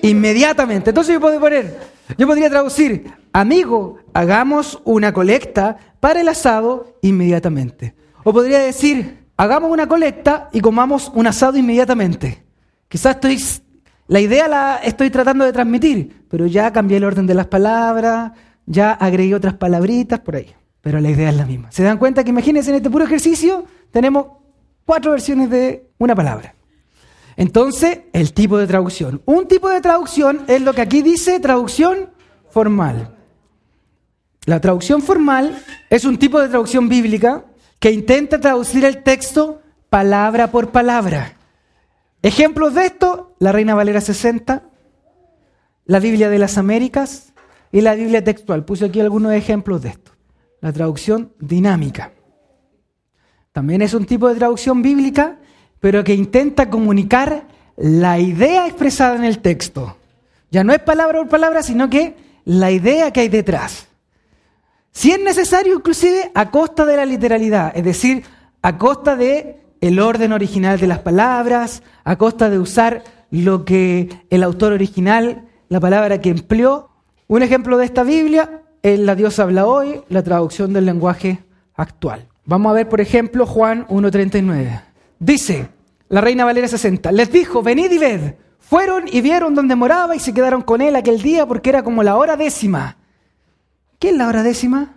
Inmediatamente. 0.01 0.91
Entonces 0.91 1.13
yo 1.13 1.19
puedo 1.19 1.39
poner, 1.39 1.79
yo 2.17 2.27
podría 2.27 2.49
traducir, 2.49 3.11
amigo, 3.33 3.99
hagamos 4.13 4.79
una 4.83 5.13
colecta 5.13 5.77
para 5.99 6.21
el 6.21 6.27
asado 6.27 6.97
inmediatamente. 7.01 7.95
O 8.23 8.33
podría 8.33 8.59
decir, 8.59 9.25
hagamos 9.37 9.71
una 9.71 9.87
colecta 9.87 10.49
y 10.53 10.61
comamos 10.61 11.11
un 11.13 11.27
asado 11.27 11.57
inmediatamente. 11.57 12.43
Quizás 12.87 13.15
estoy 13.15 13.41
La 14.07 14.19
idea 14.19 14.47
la 14.47 14.77
estoy 14.77 15.09
tratando 15.09 15.45
de 15.45 15.53
transmitir, 15.53 16.25
pero 16.29 16.45
ya 16.45 16.71
cambié 16.71 16.97
el 16.97 17.03
orden 17.03 17.25
de 17.25 17.33
las 17.33 17.47
palabras, 17.47 18.31
ya 18.65 18.91
agregué 18.91 19.35
otras 19.35 19.55
palabritas 19.55 20.19
por 20.19 20.35
ahí. 20.35 20.53
Pero 20.85 20.99
la 20.99 21.09
idea 21.09 21.29
es 21.29 21.35
la 21.35 21.47
misma. 21.47 21.71
¿Se 21.71 21.81
dan 21.81 21.97
cuenta 21.97 22.23
que 22.23 22.29
imagínense 22.29 22.69
en 22.69 22.75
este 22.75 22.91
puro 22.91 23.05
ejercicio 23.05 23.65
tenemos 23.89 24.27
cuatro 24.85 25.13
versiones 25.13 25.49
de 25.49 25.89
una 25.97 26.13
palabra? 26.13 26.53
Entonces, 27.37 28.01
el 28.13 28.33
tipo 28.33 28.59
de 28.59 28.67
traducción. 28.67 29.19
Un 29.25 29.47
tipo 29.47 29.67
de 29.67 29.81
traducción 29.81 30.41
es 30.45 30.61
lo 30.61 30.73
que 30.73 30.81
aquí 30.81 31.01
dice 31.01 31.39
traducción 31.39 32.11
formal. 32.51 33.15
La 34.45 34.61
traducción 34.61 35.01
formal 35.01 35.59
es 35.89 36.05
un 36.05 36.19
tipo 36.19 36.39
de 36.39 36.49
traducción 36.49 36.87
bíblica 36.87 37.45
que 37.79 37.89
intenta 37.89 38.39
traducir 38.39 38.85
el 38.85 39.01
texto 39.01 39.63
palabra 39.89 40.51
por 40.51 40.69
palabra. 40.69 41.33
Ejemplos 42.21 42.75
de 42.75 42.85
esto, 42.85 43.35
la 43.39 43.51
Reina 43.51 43.73
Valera 43.73 44.01
60, 44.01 44.61
la 45.85 45.99
Biblia 45.99 46.29
de 46.29 46.37
las 46.37 46.59
Américas 46.59 47.33
y 47.71 47.81
la 47.81 47.95
Biblia 47.95 48.23
textual. 48.23 48.65
Puse 48.65 48.85
aquí 48.85 49.01
algunos 49.01 49.33
ejemplos 49.33 49.81
de 49.81 49.89
esto. 49.89 50.14
La 50.65 50.73
traducción 50.73 51.31
dinámica. 51.39 52.11
También 53.51 53.83
es 53.83 53.93
un 53.93 54.05
tipo 54.05 54.27
de 54.27 54.33
traducción 54.33 54.81
bíblica 54.81 55.37
pero 55.79 56.03
que 56.03 56.15
intenta 56.15 56.71
comunicar 56.71 57.45
la 57.77 58.17
idea 58.17 58.65
expresada 58.65 59.15
en 59.15 59.25
el 59.25 59.43
texto. 59.43 59.95
Ya 60.49 60.63
no 60.63 60.73
es 60.73 60.79
palabra 60.79 61.19
por 61.19 61.29
palabra, 61.29 61.61
sino 61.61 61.87
que 61.87 62.15
la 62.45 62.71
idea 62.71 63.13
que 63.13 63.19
hay 63.19 63.29
detrás. 63.29 63.85
Si 64.91 65.11
es 65.11 65.19
necesario, 65.19 65.75
inclusive 65.75 66.31
a 66.33 66.49
costa 66.49 66.83
de 66.83 66.97
la 66.97 67.05
literalidad, 67.05 67.71
es 67.77 67.83
decir, 67.83 68.23
a 68.63 68.79
costa 68.79 69.15
de 69.15 69.61
el 69.81 69.99
orden 69.99 70.33
original 70.33 70.79
de 70.79 70.87
las 70.87 70.97
palabras, 70.97 71.83
a 72.03 72.15
costa 72.15 72.49
de 72.49 72.57
usar 72.57 73.03
lo 73.29 73.65
que 73.65 74.09
el 74.31 74.41
autor 74.41 74.73
original, 74.73 75.47
la 75.69 75.79
palabra 75.79 76.21
que 76.21 76.31
empleó. 76.31 76.89
Un 77.27 77.43
ejemplo 77.43 77.77
de 77.77 77.85
esta 77.85 78.01
Biblia 78.01 78.63
es 78.85 78.99
la 78.99 79.15
Dios 79.15 79.39
habla 79.39 79.65
hoy, 79.65 80.01
la 80.09 80.21
traducción 80.21 80.71
del 80.71 80.85
lenguaje 80.85 81.39
actual. 81.73 82.27
Vamos 82.45 82.69
a 82.69 82.73
ver, 82.73 82.87
por 82.87 83.01
ejemplo, 83.01 83.47
Juan 83.47 83.87
1.39. 83.87 84.79
Dice, 85.17 85.69
la 86.07 86.21
reina 86.21 86.45
Valera 86.45 86.67
60, 86.67 87.11
les 87.11 87.31
dijo, 87.31 87.63
venid 87.63 87.91
y 87.91 87.97
ved. 87.97 88.35
Fueron 88.59 89.05
y 89.11 89.21
vieron 89.21 89.55
donde 89.55 89.75
moraba 89.75 90.15
y 90.15 90.19
se 90.19 90.35
quedaron 90.35 90.61
con 90.61 90.81
él 90.81 90.95
aquel 90.95 91.23
día 91.23 91.47
porque 91.47 91.71
era 91.71 91.83
como 91.83 92.03
la 92.03 92.15
hora 92.15 92.37
décima. 92.37 92.97
¿Qué 93.97 94.09
es 94.09 94.15
la 94.15 94.27
hora 94.27 94.43
décima? 94.43 94.93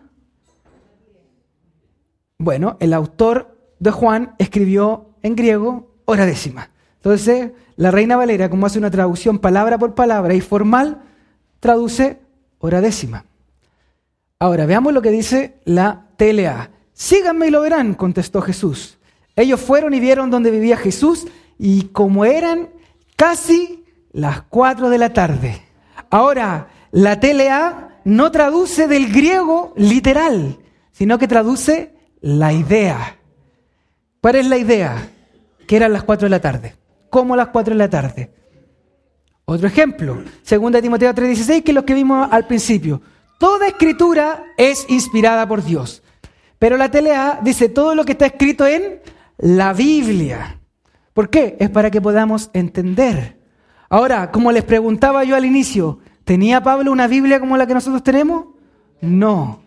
Bueno, 2.36 2.76
el 2.80 2.92
autor 2.92 3.56
de 3.78 3.90
Juan 3.90 4.34
escribió 4.36 5.14
en 5.22 5.34
griego 5.34 5.94
hora 6.04 6.26
décima. 6.26 6.68
Entonces, 6.96 7.52
la 7.76 7.90
reina 7.90 8.18
Valera, 8.18 8.50
como 8.50 8.66
hace 8.66 8.78
una 8.78 8.90
traducción 8.90 9.38
palabra 9.38 9.78
por 9.78 9.94
palabra 9.94 10.34
y 10.34 10.42
formal, 10.42 11.00
traduce 11.60 12.20
hora 12.58 12.82
décima. 12.82 13.24
Ahora, 14.40 14.66
veamos 14.66 14.92
lo 14.92 15.02
que 15.02 15.10
dice 15.10 15.58
la 15.64 16.06
TLA. 16.16 16.70
Síganme 16.92 17.48
y 17.48 17.50
lo 17.50 17.60
verán, 17.60 17.94
contestó 17.94 18.40
Jesús. 18.40 18.98
Ellos 19.34 19.60
fueron 19.60 19.94
y 19.94 20.00
vieron 20.00 20.30
donde 20.30 20.50
vivía 20.50 20.76
Jesús 20.76 21.26
y 21.58 21.84
como 21.84 22.24
eran 22.24 22.70
casi 23.16 23.84
las 24.12 24.42
cuatro 24.42 24.90
de 24.90 24.98
la 24.98 25.12
tarde. 25.12 25.62
Ahora, 26.10 26.68
la 26.90 27.20
TLA 27.20 28.00
no 28.04 28.30
traduce 28.30 28.88
del 28.88 29.12
griego 29.12 29.72
literal, 29.76 30.58
sino 30.92 31.18
que 31.18 31.28
traduce 31.28 31.94
la 32.20 32.52
idea. 32.52 33.16
¿Cuál 34.20 34.36
es 34.36 34.46
la 34.46 34.56
idea? 34.56 35.08
Que 35.66 35.76
eran 35.76 35.92
las 35.92 36.04
cuatro 36.04 36.26
de 36.26 36.30
la 36.30 36.40
tarde. 36.40 36.74
¿Cómo 37.10 37.36
las 37.36 37.48
cuatro 37.48 37.74
de 37.74 37.78
la 37.78 37.90
tarde? 37.90 38.30
Otro 39.44 39.66
ejemplo, 39.66 40.22
2 40.48 40.82
Timoteo 40.82 41.14
3:16, 41.14 41.62
que 41.62 41.70
es 41.70 41.74
lo 41.74 41.84
que 41.84 41.94
vimos 41.94 42.28
al 42.30 42.46
principio. 42.46 43.00
Toda 43.38 43.68
escritura 43.68 44.44
es 44.56 44.84
inspirada 44.88 45.46
por 45.46 45.64
Dios. 45.64 46.02
Pero 46.58 46.76
la 46.76 46.90
TLA 46.90 47.40
dice 47.42 47.68
todo 47.68 47.94
lo 47.94 48.04
que 48.04 48.12
está 48.12 48.26
escrito 48.26 48.66
en 48.66 49.00
la 49.38 49.72
Biblia. 49.72 50.60
¿Por 51.12 51.30
qué? 51.30 51.56
Es 51.60 51.70
para 51.70 51.90
que 51.90 52.00
podamos 52.00 52.50
entender. 52.52 53.38
Ahora, 53.88 54.30
como 54.32 54.52
les 54.52 54.64
preguntaba 54.64 55.24
yo 55.24 55.36
al 55.36 55.44
inicio, 55.44 56.00
¿tenía 56.24 56.62
Pablo 56.62 56.92
una 56.92 57.06
Biblia 57.06 57.40
como 57.40 57.56
la 57.56 57.66
que 57.66 57.74
nosotros 57.74 58.02
tenemos? 58.02 58.46
No, 59.00 59.60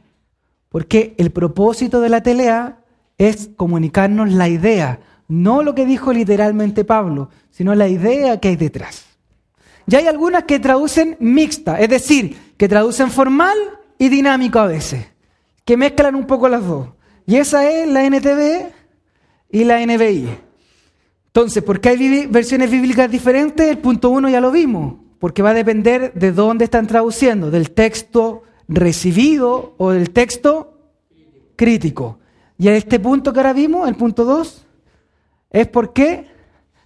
porque 0.70 1.16
el 1.18 1.32
propósito 1.32 2.02
de 2.02 2.10
la 2.10 2.22
telea 2.22 2.80
es 3.18 3.50
comunicarnos 3.56 4.32
la 4.32 4.50
idea, 4.50 5.00
no 5.28 5.64
lo 5.64 5.74
que 5.76 5.86
dijo 5.86 6.12
literalmente 6.12 6.84
Pablo, 6.84 7.30
sino 7.50 7.74
la 7.74 7.88
idea 7.88 8.40
que 8.40 8.50
hay 8.50 8.56
detrás. 8.58 9.06
Ya 9.88 10.00
hay 10.00 10.08
algunas 10.08 10.44
que 10.44 10.60
traducen 10.60 11.18
mixta, 11.20 11.80
es 11.80 11.90
decir, 11.90 12.51
que 12.62 12.70
traducen 12.70 13.10
formal 13.10 13.58
y 13.98 14.08
dinámico 14.10 14.60
a 14.60 14.68
veces, 14.68 15.08
que 15.66 15.78
mezclan 15.78 16.14
un 16.14 16.28
poco 16.28 16.48
las 16.48 16.64
dos. 16.64 16.90
Y 17.26 17.38
esa 17.38 17.68
es 17.68 17.88
la 17.88 18.06
NTV 18.06 18.72
y 19.50 19.64
la 19.64 19.84
NBI. 19.84 20.30
Entonces, 21.26 21.64
¿por 21.64 21.82
qué 21.82 21.90
hay 21.90 22.28
versiones 22.28 22.70
bíblicas 22.70 23.10
diferentes? 23.10 23.68
El 23.68 23.80
punto 23.80 24.12
uno 24.12 24.30
ya 24.30 24.40
lo 24.40 24.52
vimos, 24.52 24.94
porque 25.18 25.42
va 25.42 25.50
a 25.50 25.54
depender 25.56 26.14
de 26.14 26.32
dónde 26.32 26.66
están 26.66 26.86
traduciendo, 26.86 27.50
del 27.50 27.72
texto 27.72 28.44
recibido 28.68 29.74
o 29.80 29.90
del 29.90 30.12
texto 30.12 30.78
crítico. 31.56 32.20
Y 32.60 32.68
a 32.68 32.76
este 32.76 33.00
punto 33.00 33.34
que 33.34 33.40
ahora 33.40 33.54
vimos, 33.54 33.90
el 33.90 33.96
punto 33.96 34.24
dos, 34.24 34.68
es 35.50 35.66
porque 35.66 36.28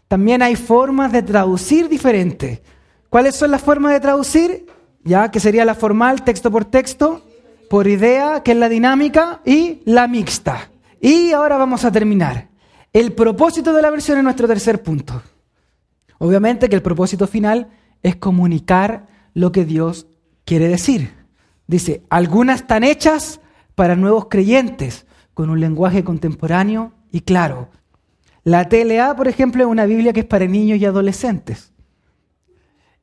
también 0.07 0.41
hay 0.41 0.55
formas 0.55 1.11
de 1.11 1.21
traducir 1.21 1.89
diferentes. 1.89 2.61
¿Cuáles 3.09 3.35
son 3.35 3.51
las 3.51 3.61
formas 3.61 3.91
de 3.91 3.99
traducir? 3.99 4.67
Ya 5.05 5.31
que 5.31 5.39
sería 5.39 5.63
la 5.63 5.75
formal, 5.75 6.23
texto 6.23 6.51
por 6.51 6.65
texto, 6.65 7.21
por 7.69 7.87
idea, 7.87 8.41
que 8.43 8.51
es 8.51 8.57
la 8.57 8.67
dinámica, 8.67 9.39
y 9.45 9.81
la 9.85 10.07
mixta. 10.07 10.71
Y 10.99 11.31
ahora 11.31 11.57
vamos 11.57 11.85
a 11.85 11.91
terminar. 11.91 12.49
El 12.91 13.13
propósito 13.13 13.71
de 13.71 13.81
la 13.81 13.91
versión 13.91 14.17
es 14.17 14.23
nuestro 14.23 14.47
tercer 14.47 14.81
punto. 14.81 15.21
Obviamente 16.17 16.69
que 16.69 16.75
el 16.75 16.81
propósito 16.81 17.27
final 17.27 17.69
es 18.01 18.15
comunicar 18.15 19.05
lo 19.33 19.51
que 19.51 19.63
Dios 19.63 20.07
quiere 20.43 20.67
decir. 20.67 21.13
Dice, 21.67 22.01
algunas 22.09 22.61
están 22.61 22.83
hechas 22.83 23.39
para 23.75 23.95
nuevos 23.95 24.25
creyentes, 24.29 25.05
con 25.35 25.51
un 25.51 25.59
lenguaje 25.59 26.03
contemporáneo 26.03 26.93
y 27.11 27.21
claro. 27.21 27.69
La 28.43 28.69
TLA, 28.69 29.15
por 29.15 29.27
ejemplo, 29.27 29.63
es 29.63 29.69
una 29.69 29.85
Biblia 29.85 30.13
que 30.13 30.21
es 30.21 30.25
para 30.25 30.47
niños 30.47 30.79
y 30.79 30.85
adolescentes. 30.85 31.73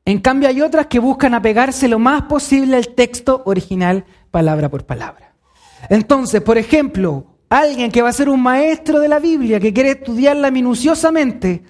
En 0.04 0.18
cambio, 0.20 0.48
hay 0.48 0.60
otras 0.60 0.86
que 0.86 0.98
buscan 0.98 1.34
apegarse 1.34 1.86
lo 1.88 1.98
más 1.98 2.22
posible 2.22 2.76
al 2.76 2.88
texto 2.88 3.42
original, 3.44 4.04
palabra 4.30 4.68
por 4.68 4.84
palabra. 4.84 5.34
Entonces, 5.88 6.40
por 6.42 6.58
ejemplo, 6.58 7.26
alguien 7.48 7.90
que 7.90 8.02
va 8.02 8.08
a 8.08 8.12
ser 8.12 8.28
un 8.28 8.42
maestro 8.42 8.98
de 8.98 9.08
la 9.08 9.20
Biblia, 9.20 9.60
que 9.60 9.72
quiere 9.72 9.90
estudiarla 9.90 10.50
minuciosamente, 10.50 11.62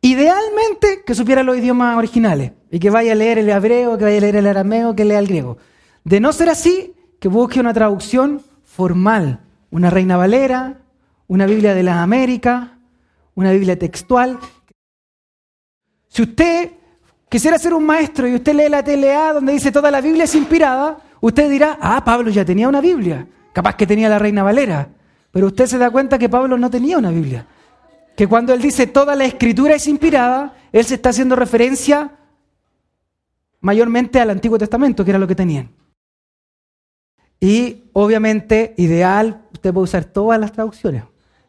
idealmente 0.00 1.02
que 1.06 1.14
supiera 1.14 1.42
los 1.42 1.56
idiomas 1.56 1.96
originales 1.96 2.52
y 2.70 2.78
que 2.78 2.90
vaya 2.90 3.12
a 3.12 3.16
leer 3.16 3.38
el 3.38 3.48
hebreo, 3.48 3.96
que 3.98 4.04
vaya 4.04 4.18
a 4.18 4.20
leer 4.20 4.36
el 4.36 4.46
arameo, 4.46 4.96
que 4.96 5.04
lea 5.04 5.18
el 5.18 5.28
griego. 5.28 5.58
De 6.02 6.20
no 6.20 6.32
ser 6.32 6.48
así, 6.48 6.94
que 7.20 7.28
busque 7.28 7.60
una 7.60 7.72
traducción 7.72 8.42
formal, 8.64 9.40
una 9.70 9.90
Reina 9.90 10.16
Valera, 10.16 10.80
una 11.28 11.46
Biblia 11.46 11.74
de 11.74 11.82
las 11.82 11.96
Américas, 11.96 12.70
una 13.34 13.52
Biblia 13.52 13.78
textual. 13.78 14.38
Si 16.08 16.22
usted 16.22 16.72
quisiera 17.34 17.58
ser 17.58 17.74
un 17.74 17.84
maestro 17.84 18.28
y 18.28 18.36
usted 18.36 18.54
lee 18.54 18.68
la 18.68 18.84
TLA 18.84 19.32
donde 19.32 19.54
dice 19.54 19.72
toda 19.72 19.90
la 19.90 20.00
Biblia 20.00 20.22
es 20.22 20.36
inspirada, 20.36 20.98
usted 21.20 21.50
dirá, 21.50 21.76
ah, 21.80 22.04
Pablo 22.04 22.30
ya 22.30 22.44
tenía 22.44 22.68
una 22.68 22.80
Biblia. 22.80 23.26
Capaz 23.52 23.74
que 23.74 23.88
tenía 23.88 24.08
la 24.08 24.20
Reina 24.20 24.44
Valera. 24.44 24.86
Pero 25.32 25.48
usted 25.48 25.66
se 25.66 25.76
da 25.76 25.90
cuenta 25.90 26.16
que 26.16 26.28
Pablo 26.28 26.56
no 26.56 26.70
tenía 26.70 26.96
una 26.96 27.10
Biblia. 27.10 27.44
Que 28.16 28.28
cuando 28.28 28.54
él 28.54 28.62
dice 28.62 28.86
toda 28.86 29.16
la 29.16 29.24
escritura 29.24 29.74
es 29.74 29.88
inspirada, 29.88 30.54
él 30.70 30.84
se 30.84 30.94
está 30.94 31.08
haciendo 31.08 31.34
referencia 31.34 32.12
mayormente 33.60 34.20
al 34.20 34.30
Antiguo 34.30 34.56
Testamento, 34.56 35.04
que 35.04 35.10
era 35.10 35.18
lo 35.18 35.26
que 35.26 35.34
tenían. 35.34 35.70
Y 37.40 37.82
obviamente, 37.94 38.74
ideal, 38.76 39.42
usted 39.52 39.72
puede 39.74 39.84
usar 39.84 40.04
todas 40.04 40.38
las 40.38 40.52
traducciones 40.52 41.02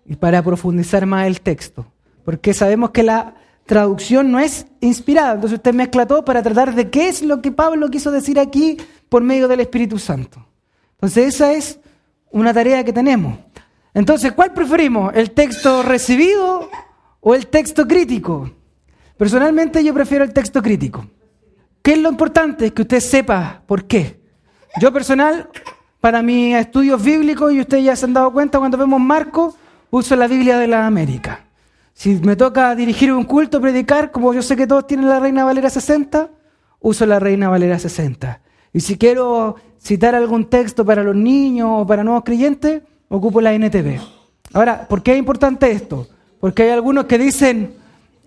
y 0.03 0.15
para 0.15 0.41
profundizar 0.41 1.05
más 1.05 1.27
el 1.27 1.41
texto. 1.41 1.85
Porque 2.23 2.55
sabemos 2.55 2.89
que 2.89 3.03
la 3.03 3.35
traducción 3.65 4.31
no 4.31 4.39
es 4.39 4.65
inspirada. 4.81 5.33
Entonces 5.33 5.57
usted 5.57 5.73
mezcla 5.73 6.05
todo 6.05 6.23
para 6.23 6.41
tratar 6.43 6.73
de 6.73 6.89
qué 6.89 7.07
es 7.07 7.21
lo 7.21 7.41
que 7.41 7.51
Pablo 7.51 7.89
quiso 7.89 8.11
decir 8.11 8.39
aquí 8.39 8.77
por 9.09 9.23
medio 9.23 9.47
del 9.47 9.59
Espíritu 9.59 9.99
Santo. 9.99 10.45
Entonces 10.93 11.35
esa 11.35 11.53
es 11.53 11.79
una 12.31 12.53
tarea 12.53 12.83
que 12.83 12.93
tenemos. 12.93 13.37
Entonces, 13.93 14.33
¿cuál 14.33 14.51
preferimos? 14.51 15.13
¿El 15.15 15.31
texto 15.31 15.81
recibido 15.81 16.69
o 17.21 17.33
el 17.33 17.47
texto 17.47 17.87
crítico? 17.87 18.51
Personalmente 19.17 19.81
yo 19.83 19.93
prefiero 19.93 20.25
el 20.25 20.33
texto 20.33 20.61
crítico. 20.61 21.07
¿Qué 21.81 21.93
es 21.93 21.99
lo 21.99 22.09
importante? 22.09 22.73
Que 22.73 22.81
usted 22.81 22.99
sepa 22.99 23.61
por 23.65 23.85
qué. 23.85 24.19
Yo 24.81 24.91
personal, 24.91 25.49
para 26.01 26.21
mis 26.21 26.55
estudios 26.55 27.01
bíblicos, 27.01 27.53
y 27.53 27.61
ustedes 27.61 27.85
ya 27.85 27.95
se 27.95 28.03
han 28.03 28.13
dado 28.13 28.33
cuenta 28.33 28.59
cuando 28.59 28.77
vemos 28.77 28.99
Marco, 28.99 29.55
uso 29.89 30.15
la 30.17 30.27
Biblia 30.27 30.57
de 30.57 30.67
la 30.67 30.85
América. 30.85 31.44
Si 31.95 32.15
me 32.17 32.35
toca 32.35 32.75
dirigir 32.75 33.11
un 33.13 33.23
culto, 33.23 33.61
predicar, 33.61 34.11
como 34.11 34.33
yo 34.33 34.41
sé 34.41 34.57
que 34.57 34.67
todos 34.67 34.85
tienen 34.85 35.07
la 35.07 35.19
Reina 35.19 35.45
Valera 35.45 35.69
60, 35.69 36.29
uso 36.81 37.05
la 37.05 37.19
Reina 37.19 37.47
Valera 37.47 37.79
60. 37.79 38.41
Y 38.73 38.81
si 38.81 38.97
quiero 38.97 39.55
citar 39.81 40.13
algún 40.13 40.49
texto 40.49 40.85
para 40.85 41.03
los 41.03 41.15
niños 41.15 41.69
o 41.71 41.87
para 41.87 42.03
nuevos 42.03 42.23
creyentes, 42.25 42.83
ocupo 43.07 43.39
la 43.39 43.53
NTV. 43.53 44.01
Ahora, 44.53 44.85
¿por 44.87 45.01
qué 45.01 45.13
es 45.13 45.17
importante 45.17 45.71
esto? 45.71 46.05
Porque 46.41 46.63
hay 46.63 46.71
algunos 46.71 47.05
que 47.05 47.17
dicen, 47.17 47.73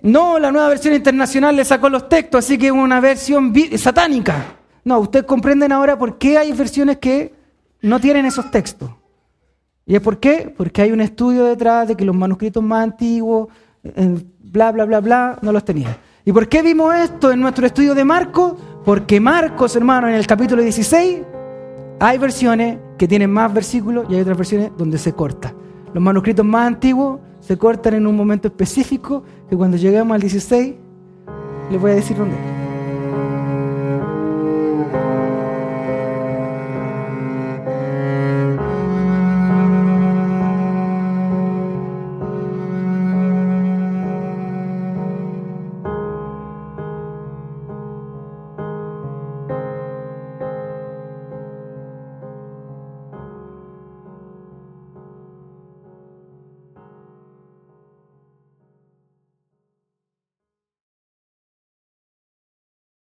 no, 0.00 0.38
la 0.38 0.50
nueva 0.50 0.68
versión 0.68 0.94
internacional 0.94 1.54
le 1.54 1.64
sacó 1.66 1.90
los 1.90 2.08
textos, 2.08 2.46
así 2.46 2.56
que 2.56 2.68
es 2.68 2.72
una 2.72 3.00
versión 3.00 3.52
satánica. 3.76 4.56
No, 4.82 4.98
ustedes 4.98 5.26
comprenden 5.26 5.72
ahora 5.72 5.98
por 5.98 6.16
qué 6.16 6.38
hay 6.38 6.52
versiones 6.52 6.96
que 6.96 7.34
no 7.82 8.00
tienen 8.00 8.24
esos 8.24 8.50
textos. 8.50 8.90
¿Y 9.88 9.96
es 9.96 10.02
por 10.02 10.20
qué? 10.20 10.52
Porque 10.54 10.82
hay 10.82 10.92
un 10.92 11.00
estudio 11.00 11.44
detrás 11.44 11.88
de 11.88 11.96
que 11.96 12.04
los 12.04 12.14
manuscritos 12.14 12.62
más 12.62 12.84
antiguos, 12.84 13.48
bla, 14.38 14.70
bla, 14.70 14.84
bla, 14.84 15.00
bla, 15.00 15.38
no 15.40 15.50
los 15.50 15.64
tenían. 15.64 15.96
¿Y 16.26 16.32
por 16.32 16.46
qué 16.46 16.60
vimos 16.60 16.94
esto 16.94 17.32
en 17.32 17.40
nuestro 17.40 17.64
estudio 17.64 17.94
de 17.94 18.04
Marcos? 18.04 18.52
Porque 18.84 19.18
Marcos, 19.18 19.74
hermano, 19.76 20.06
en 20.06 20.14
el 20.14 20.26
capítulo 20.26 20.60
16 20.60 21.20
hay 22.00 22.18
versiones 22.18 22.76
que 22.98 23.08
tienen 23.08 23.30
más 23.30 23.52
versículos 23.52 24.04
y 24.10 24.14
hay 24.14 24.20
otras 24.20 24.36
versiones 24.36 24.72
donde 24.76 24.98
se 24.98 25.14
corta. 25.14 25.54
Los 25.94 26.04
manuscritos 26.04 26.44
más 26.44 26.66
antiguos 26.66 27.20
se 27.40 27.56
cortan 27.56 27.94
en 27.94 28.06
un 28.06 28.14
momento 28.14 28.48
específico 28.48 29.24
que 29.48 29.56
cuando 29.56 29.78
lleguemos 29.78 30.14
al 30.14 30.20
16 30.20 30.74
les 31.70 31.80
voy 31.80 31.92
a 31.92 31.94
decir 31.94 32.14
dónde. 32.14 32.57